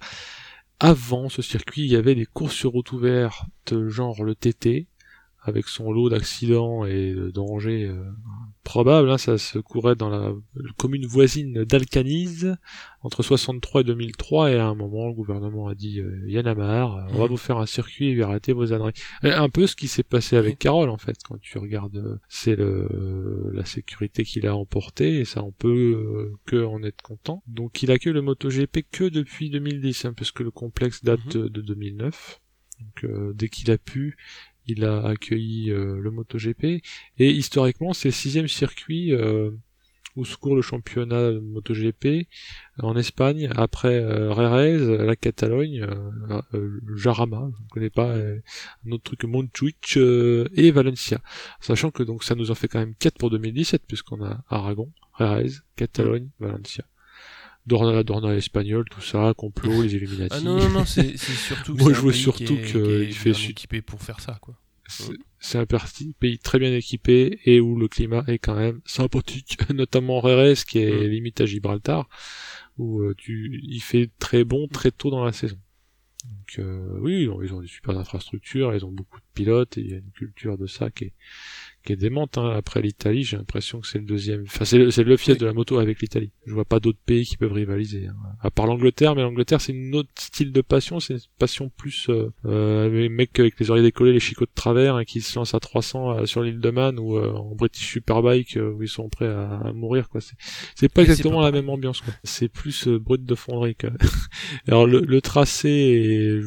[0.80, 4.88] Avant ce circuit, il y avait des courses sur route ouverte, genre le TT,
[5.48, 8.04] avec son lot d'accidents et de dangers euh,
[8.66, 9.10] probables.
[9.10, 10.34] Hein, ça se courait dans la
[10.78, 12.58] commune voisine d'Alcanise
[13.02, 17.08] entre 63 et 2003 et à un moment le gouvernement a dit euh, Yann Amar,
[17.12, 17.30] on va mmh.
[17.30, 18.92] vous faire un circuit et arrêter vos âneries.
[19.24, 20.58] un peu ce qui s'est passé avec mmh.
[20.58, 25.26] Carole en fait quand tu regardes euh, c'est le la sécurité qu'il a emporté et
[25.26, 27.42] ça on peut que en être content.
[27.48, 31.48] Donc il accueille le MotoGP que depuis 2010 hein, parce que le complexe date mmh.
[31.48, 32.42] de 2009.
[32.80, 34.18] Donc dès qu'il a pu,
[34.68, 36.84] il a accueilli euh, le MotoGP
[37.20, 39.52] et historiquement c'est le sixième circuit euh,
[40.16, 42.28] où se court le championnat MotoGP
[42.80, 45.86] en Espagne après euh, la Catalogne,
[46.96, 51.22] Jarama, je ne connais pas, un autre truc Montjuic et Valencia.
[51.60, 54.92] Sachant que donc ça nous en fait quand même 4 pour 2017 puisqu'on a Aragon,
[55.20, 56.84] Jerez, Catalogne, Valencia.
[57.68, 60.36] Dorna, Dorna espagnol, tout ça, complot, les Illuminati.
[60.38, 64.22] Ah non, non, non, c'est surtout Moi, je vois surtout qu'il fait équipé pour faire
[64.22, 64.56] ça, quoi.
[65.40, 65.66] c'est un
[66.20, 70.80] pays très bien équipé et où le climat est quand même sympathique, notamment Rérez qui
[70.80, 71.12] est mm.
[71.12, 72.08] limite à Gibraltar,
[72.78, 75.60] où euh, tu, il fait très bon très tôt dans la saison.
[76.24, 79.78] Donc euh, oui, ils ont, ils ont des super infrastructures, ils ont beaucoup de pilotes
[79.78, 81.14] et il y a une culture de ça qui est,
[81.88, 82.38] qui est démente.
[82.38, 82.54] Hein.
[82.56, 84.44] Après l'Italie, j'ai l'impression que c'est le deuxième.
[84.44, 86.32] Enfin, c'est le, le fiel de la moto avec l'Italie.
[86.46, 88.08] Je vois pas d'autres pays qui peuvent rivaliser.
[88.08, 88.16] Hein.
[88.42, 91.00] À part l'Angleterre, mais l'Angleterre c'est une autre style de passion.
[91.00, 94.52] C'est une passion plus euh, euh, les mecs avec les oreilles décollées, les chicots de
[94.54, 97.56] travers, hein, qui se lancent à 300 euh, sur l'île de Man ou euh, en
[97.56, 100.10] British Superbike où ils sont prêts à, mourir.
[100.10, 100.20] Quoi.
[100.20, 100.36] C'est,
[100.76, 102.02] c'est pas exactement la même ambiance.
[102.02, 102.14] Quoi.
[102.24, 103.76] C'est plus brut de fonderie.
[103.76, 103.92] Quoi.
[104.68, 106.42] Alors le, le tracé est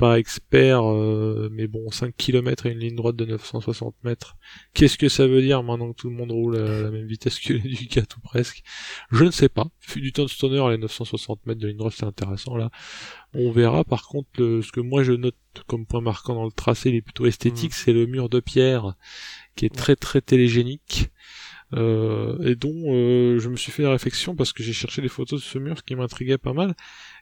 [0.00, 4.36] pas expert, euh, mais bon, 5 km et une ligne droite de 960 mètres.
[4.72, 7.38] Qu'est-ce que ça veut dire maintenant que tout le monde roule à la même vitesse
[7.38, 8.62] que les Ducat ou presque?
[9.12, 9.66] Je ne sais pas.
[9.80, 12.70] Fut du temps de stoner, les 960 mètres de ligne droite, c'est intéressant là.
[13.34, 13.84] On verra.
[13.84, 15.36] Par contre, ce que moi je note
[15.66, 17.74] comme point marquant dans le tracé, il est plutôt esthétique, mm.
[17.74, 18.94] c'est le mur de pierre
[19.54, 21.10] qui est très très télégénique.
[21.72, 25.08] Euh, et dont euh, je me suis fait la réflexion parce que j'ai cherché des
[25.08, 26.74] photos de ce mur qui m'intriguait pas mal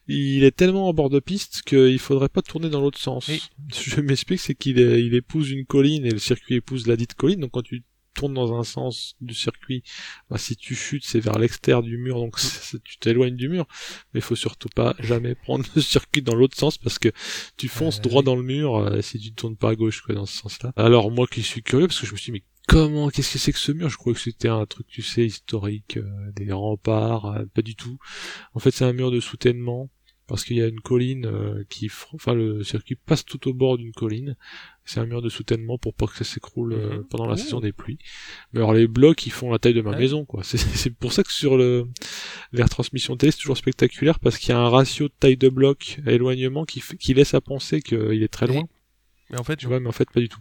[0.08, 3.30] il est tellement en bord de piste qu'il faudrait pas tourner dans l'autre sens.
[3.72, 7.40] Je m'explique, c'est qu'il il épouse une colline et le circuit épouse la dite colline,
[7.40, 7.84] donc quand tu
[8.14, 9.84] tournes dans un sens du circuit,
[10.28, 12.36] bah, si tu chutes, c'est vers l'extérieur du mur, donc
[12.84, 13.66] tu t'éloignes du mur.
[14.12, 17.10] Mais il faut surtout pas jamais prendre le circuit dans l'autre sens parce que
[17.56, 20.26] tu fonces droit dans le mur euh, si tu tournes pas à gauche quoi, dans
[20.26, 20.72] ce sens-là.
[20.76, 23.38] Alors moi qui suis curieux, parce que je me suis dit, mais comment, qu'est-ce que
[23.38, 23.88] c'est que ce mur?
[23.88, 27.76] Je crois que c'était un truc, tu sais, historique, euh, des remparts, euh, pas du
[27.76, 27.98] tout.
[28.54, 29.90] En fait, c'est un mur de soutènement
[30.28, 33.78] parce qu'il y a une colline euh, qui, enfin le circuit passe tout au bord
[33.78, 34.36] d'une colline.
[34.84, 37.04] C'est un mur de soutènement pour pas que ça s'écroule euh, mhm.
[37.04, 37.98] pendant la saison des pluies.
[38.52, 40.42] Mais alors les blocs, ils font la taille de ma maison, quoi.
[40.44, 41.86] C'est pour ça que sur le
[42.52, 45.48] les retransmissions télé, c'est toujours spectaculaire parce qu'il y a un ratio de taille de
[45.48, 48.64] bloc à éloignement qui, qui laisse à penser qu'il est très loin.
[49.30, 50.40] Mais en fait, tu vois, mais en fait pas du tout.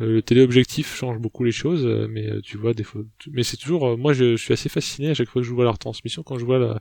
[0.00, 3.02] Euh, le téléobjectif change beaucoup les choses, euh, mais euh, tu vois des fois.
[3.30, 5.70] Mais c'est toujours, moi je, suis assez fasciné à chaque fois que je vois la
[5.70, 6.80] retransmission, quand je vois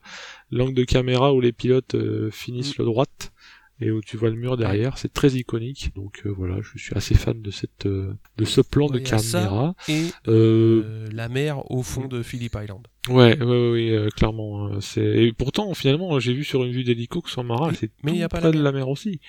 [0.50, 1.96] l'angle de caméra où les pilotes
[2.32, 2.82] finissent mm.
[2.82, 3.32] le droite
[3.82, 5.92] et où tu vois le mur derrière, c'est très iconique.
[5.96, 9.76] Donc voilà, je suis assez fan de cette de ce plan de caméra.
[9.88, 10.10] et
[11.12, 12.88] la mer au fond de Phillip Island.
[13.10, 14.68] Ouais, ouais, ouais, clairement.
[14.68, 17.92] Hein, c'est et pourtant finalement, j'ai vu sur une vue d'hélico que son marin, c'est
[18.04, 19.20] mais il y a pas près de la mer aussi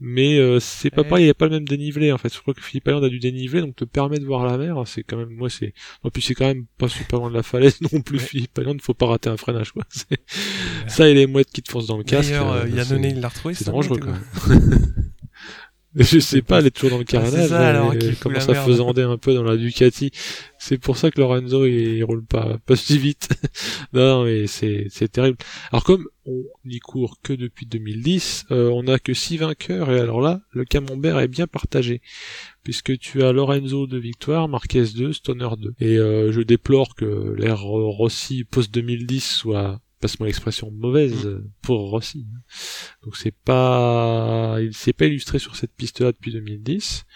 [0.00, 2.32] mais euh, c'est pas pareil, il n'y a pas le même dénivelé en fait.
[2.34, 4.82] Je crois que Philippe Island a du dénivelé, donc te permet de voir la mer,
[4.86, 7.42] c'est quand même, moi c'est, en plus c'est quand même pas super loin de la
[7.42, 8.18] falaise non plus.
[8.18, 9.84] Philippe Island, faut pas rater un freinage quoi.
[10.88, 12.30] Ça et les mouettes qui te foncent dans le casque.
[12.30, 13.54] D'ailleurs, euh, Yann il l'a retrouvé.
[13.54, 14.14] C'est dangereux quoi.
[15.96, 17.48] je sais pas, elle est toujours dans le ah, carénage.
[17.48, 20.10] ça, elle commence à faisander un peu dans la Ducati.
[20.58, 23.28] C'est pour ça que Lorenzo il, roule pas pas si vite.
[23.92, 25.36] non, mais c'est c'est terrible.
[25.70, 30.00] Alors comme on n'y court que depuis 2010, euh, on a que six vainqueurs et
[30.00, 32.00] alors là, le camembert est bien partagé
[32.62, 35.74] puisque tu as Lorenzo de victoire, Marquez 2, Stoner 2.
[35.80, 41.44] Et euh, je déplore que l'ère Rossi post 2010 soit passe-moi l'expression mauvaise mm.
[41.62, 42.26] pour Rossi.
[43.04, 47.06] Donc c'est pas, il s'est pas illustré sur cette piste-là depuis 2010,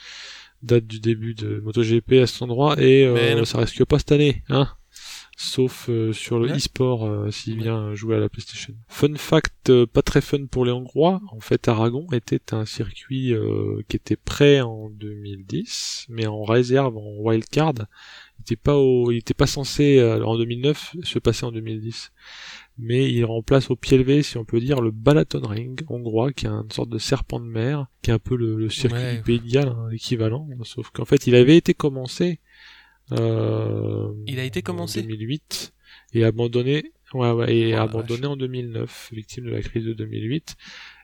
[0.63, 4.43] date du début de MotoGP à cet endroit et euh, ça risque pas cette année,
[4.49, 4.69] hein.
[5.39, 8.73] Sauf euh, sur le e-sport euh, s'il vient jouer à la PlayStation.
[8.89, 11.21] Fun fact, pas très fun pour les Hongrois.
[11.31, 13.35] En fait, Aragon était un circuit
[13.87, 17.75] qui était prêt en 2010, mais en réserve, en wildcard.
[18.39, 22.13] Il était pas au, il était pas censé en 2009 se passer en 2010
[22.79, 26.47] mais il remplace au pied levé, si on peut dire, le Balaton Ring hongrois, qui
[26.47, 29.41] est une sorte de serpent de mer, qui est un peu le, circuit du Pays
[29.41, 32.41] de Galles, hein, équivalent, sauf qu'en fait, il avait été commencé.
[33.13, 35.73] Euh, il a été commencé en 2008
[36.13, 40.57] et abandonné, ouais, ouais, et oh abandonné en 2009, victime de la crise de 2008.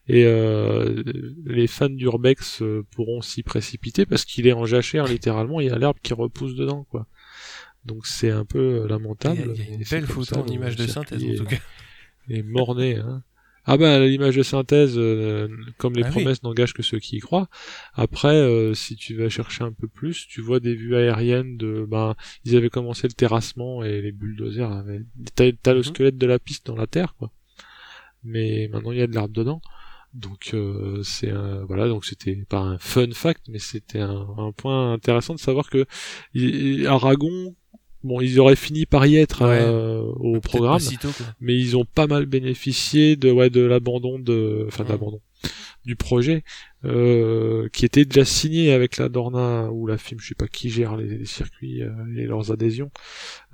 [0.09, 1.03] Et euh,
[1.45, 5.71] les fans d'Urbex euh, pourront s'y précipiter parce qu'il est en jachère littéralement, il y
[5.71, 7.07] a l'herbe qui repousse dedans, quoi.
[7.85, 9.55] Donc c'est un peu euh, lamentable.
[9.55, 11.57] Il y a, une belle photo en image de synthèse en tout cas.
[12.29, 13.23] Et morné, hein.
[13.65, 15.47] Ah bah l'image de synthèse, euh,
[15.79, 17.49] comme les ah promesses n'engagent que ceux qui y croient.
[17.95, 21.87] Après, euh, si tu vas chercher un peu plus, tu vois des vues aériennes de,
[21.89, 25.03] ben, ils avaient commencé le terrassement et les bulldozers avaient,
[25.37, 25.83] t'as, le mhm.
[25.85, 27.31] squelette de la piste dans la terre, quoi.
[28.25, 29.63] Mais maintenant il y a de l'herbe dedans.
[30.13, 30.57] Donc
[31.05, 35.35] c'est un, voilà, donc c'était pas un fun fact, mais c'était un, un, point intéressant
[35.35, 35.87] de savoir que
[36.87, 37.55] Aragon
[38.05, 40.81] Bon, ils auraient fini par y être euh, au programme,
[41.41, 45.21] mais ils ont pas mal bénéficié de ouais de l'abandon de, enfin de l'abandon
[45.85, 46.45] du projet
[46.85, 50.71] euh, qui était déjà signé avec la Dorna ou la FIM, je sais pas qui
[50.71, 52.91] gère les, circuits euh, et leurs adhésions.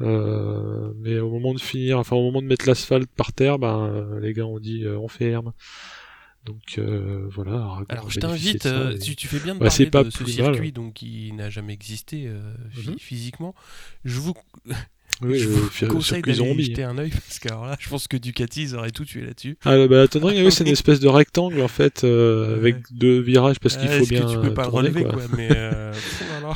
[0.01, 4.19] Euh, mais au moment de finir, enfin au moment de mettre l'asphalte par terre, ben
[4.21, 5.53] les gars ont dit on fait herbe.
[6.45, 7.81] Donc euh, voilà.
[7.89, 10.23] Alors je t'invite, ça, euh, et- tu, tu fais bien de parler pas de ce
[10.23, 10.33] mal.
[10.33, 12.99] circuit donc, qui n'a jamais existé euh, Mhm.
[12.99, 13.55] physiquement.
[14.05, 14.35] Je vous,
[15.23, 17.89] Oui, je euh, vous fir- conseille d'aller jeter un œil parce que alors là, je
[17.89, 19.57] pense que Ducati ils auraient tout tué là-dessus.
[19.65, 22.55] Ah bah la Tonne Ring, oui, c'est une espèce de rectangle en fait euh, Ouais.
[22.59, 25.03] avec deux virages parce qu'il Ah, faut bien que tu peux pas le tourner, relever
[25.05, 25.13] quoi.
[25.15, 25.93] quoi, mais euh,
[26.45, 26.53] oh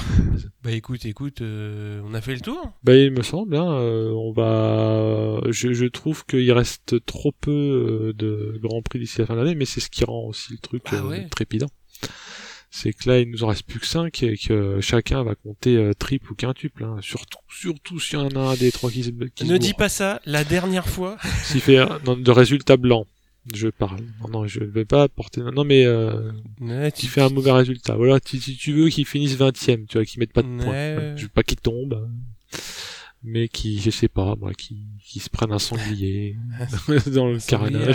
[0.62, 2.72] bah écoute, écoute, euh, on a fait le tour.
[2.84, 5.40] Bah il me semble, hein, euh, on va.
[5.50, 9.40] Je, je trouve qu'il reste trop peu euh, de Grand Prix d'ici la fin de
[9.40, 11.26] l'année, mais c'est ce qui rend aussi le truc Bah euh, ouais.
[11.30, 11.68] trépidant.
[12.74, 15.76] C'est que là il nous en reste plus que 5 et que chacun va compter
[15.76, 16.96] euh, triple ou quintuple, hein.
[17.02, 19.90] surtout surtout s'il y en a un des trois qui se, qui Ne dis pas
[19.90, 20.22] ça.
[20.24, 23.06] La dernière fois, S'il fait un- non, de résultats blancs,
[23.54, 24.00] je parle.
[24.22, 25.42] Non, non, je vais pas porter.
[25.42, 27.94] Non, mais euh, Ouais, tu fais un mauvais résultat.
[27.94, 30.72] Voilà, si, tu veux qu'ils finissent 20ème, tu vois, qu'ils mettent pas de points.
[30.72, 31.14] Ouais.
[31.16, 32.58] Je veux pas qu'ils tombent, hein.
[33.22, 36.36] mais qui, je sais pas, moi, qui, qui se prennent un sanglier
[37.08, 37.92] dans le Sanglier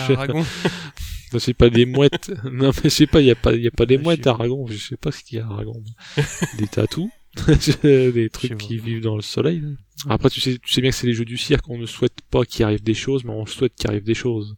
[1.40, 2.32] c'est pas des mouettes.
[2.52, 4.28] non, mais je sais pas, il y a pas, il y a pas des mouettes
[4.28, 4.32] à.
[4.32, 4.66] Aragon.
[4.68, 5.84] Je sais pas ce qu'il y a à Aragon.
[6.58, 7.10] des tatous.
[7.84, 9.62] des trucs qui vivent dans le soleil.
[10.10, 11.70] Après, tu sais, tu sais bien que c'est les jeux du cirque.
[11.70, 14.56] On ne souhaite pas qu'il arrive des choses, mais on souhaite qu'il arrive des choses.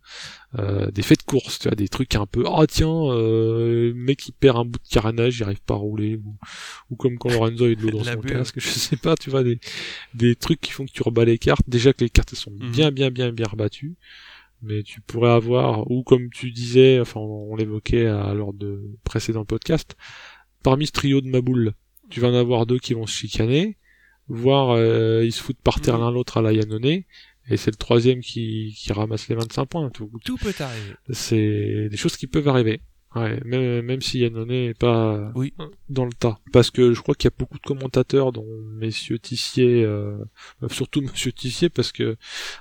[0.57, 3.93] Euh, des faits de course, tu vois, des trucs un peu, ah tiens, euh, le
[3.93, 6.35] mec il perd un bout de carénage, il arrive pas à rouler, ou,
[6.89, 8.31] ou comme quand Lorenzo a eu de l'eau dans son bulle.
[8.31, 9.59] casque, je sais pas, tu vois, des,
[10.15, 11.61] des trucs qui font que tu rebats les cartes.
[11.67, 12.71] Déjà que les cartes elles sont Mhm.
[12.71, 13.95] bien, bien, bien, bien rebattues,
[14.61, 19.45] mais tu pourrais avoir, ou comme tu disais, enfin on, l'évoquait à lors de précédents
[19.45, 19.95] podcasts,
[20.63, 21.73] parmi ce trio de Maboule,
[22.09, 23.77] tu vas en avoir deux qui vont se chicaner,
[24.27, 26.01] voire euh, ils se foutent par terre Mhm.
[26.01, 29.89] l'un l'autre à la Yannone, et c'est le troisième qui, qui ramasse les 25 points.
[29.89, 30.93] Tout, Tout peut arriver.
[31.11, 32.81] c'est des choses qui peuvent arriver.
[33.15, 35.55] Ouais, même, même si Yannone n'est pas Oui.
[35.89, 36.37] dans le tas.
[36.53, 38.45] Parce que je crois qu'il y a beaucoup de commentateurs, dont
[38.75, 40.15] messieurs Tissier, euh,
[40.61, 42.17] euh, surtout monsieur Tissier, parce que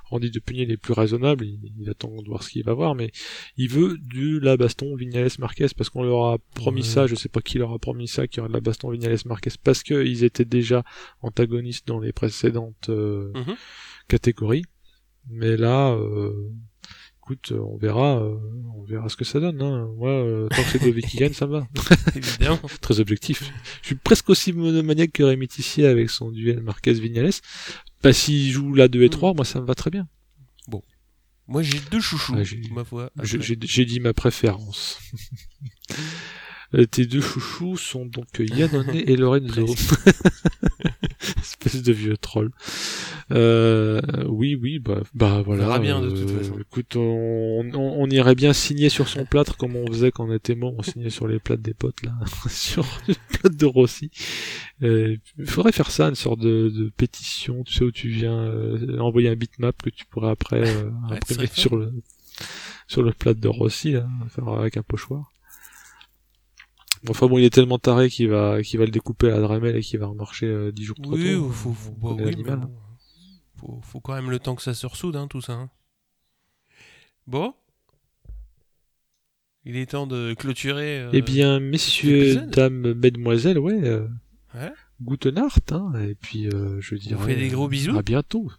[0.06, 2.94] Randy Depugny il est plus raisonnable, il, il attend de voir ce qu'il va voir,
[2.94, 3.10] mais
[3.58, 6.86] il veut du la baston Vignales Marquez, parce qu'on leur a promis Ouais.
[6.86, 8.90] ça, je sais pas qui leur a promis ça, qu'il y aurait de la baston
[8.90, 10.82] Vignales Marquez, parce qu'ils étaient déjà
[11.20, 13.54] antagonistes dans les précédentes euh, Mhm.
[14.08, 14.64] catégories.
[15.30, 16.32] Mais là, euh,
[17.28, 18.38] écoute, euh, on verra, euh,
[18.74, 19.60] on verra ce que ça donne.
[19.60, 19.90] Hein.
[19.98, 21.68] Moi, euh, tant que c'est Dovi qui gagne, ça me va.
[22.16, 22.58] Évidemment.
[22.80, 23.52] Très objectif.
[23.82, 27.32] Je suis presque aussi monomaniaque que Rémi Tissier avec son duel Marquez-Vignales.
[28.02, 30.08] Bah, s'il joue la 2 et 3, moi, ça me va très bien.
[31.50, 32.42] Moi j'ai deux chouchous, Ah,
[32.74, 33.10] ma foi.
[33.22, 35.00] J'ai dit ma préférence.
[36.74, 39.66] Euh, Tes deux chouchous sont donc Yannone et Lorenzo.
[41.40, 42.50] Espèce de vieux troll.
[43.30, 45.64] Euh, oui, oui, bah, bah voilà.
[45.64, 46.58] verra bien, de toute euh, façon.
[46.60, 50.32] Écoute, on, on, on irait bien signer sur son plâtre comme on faisait quand on
[50.32, 50.74] était mort.
[50.78, 52.12] On signait sur les plâtres des potes, là.
[52.48, 54.10] sur le plâtre de Rossi.
[54.82, 58.38] Euh, Il faudrait faire ça, une sorte de, de pétition, tu sais, où tu viens
[58.38, 61.92] euh, envoyer un bitmap que tu pourrais après euh, Ouais, imprimer sur le,
[62.86, 65.30] sur le plâtre de Rossi, là, faire avec un pochoir.
[67.08, 69.76] Enfin bon, il est tellement taré qu'il va, qu'il va le découper à la Dremel
[69.76, 71.50] et qu'il va remarcher euh, 10 jours trop Oui, tôt.
[71.50, 72.56] faut, faut, On bah oui, mais hein.
[72.56, 72.74] bon,
[73.56, 75.52] faut, faut quand même le temps que ça se ressoude, hein, tout ça.
[75.54, 75.70] hein.
[77.26, 77.54] Bon.
[79.64, 81.00] Il est temps de clôturer.
[81.00, 84.08] euh, Eh bien, messieurs, dames, mesdemoiselles, ouais, euh,
[84.54, 84.72] Ouais.
[85.70, 87.96] hein, et puis euh, je dirais fait des gros bisous.
[87.98, 88.50] à bientôt.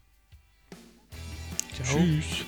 [1.76, 1.98] ciao.
[1.98, 2.46] Tchuss.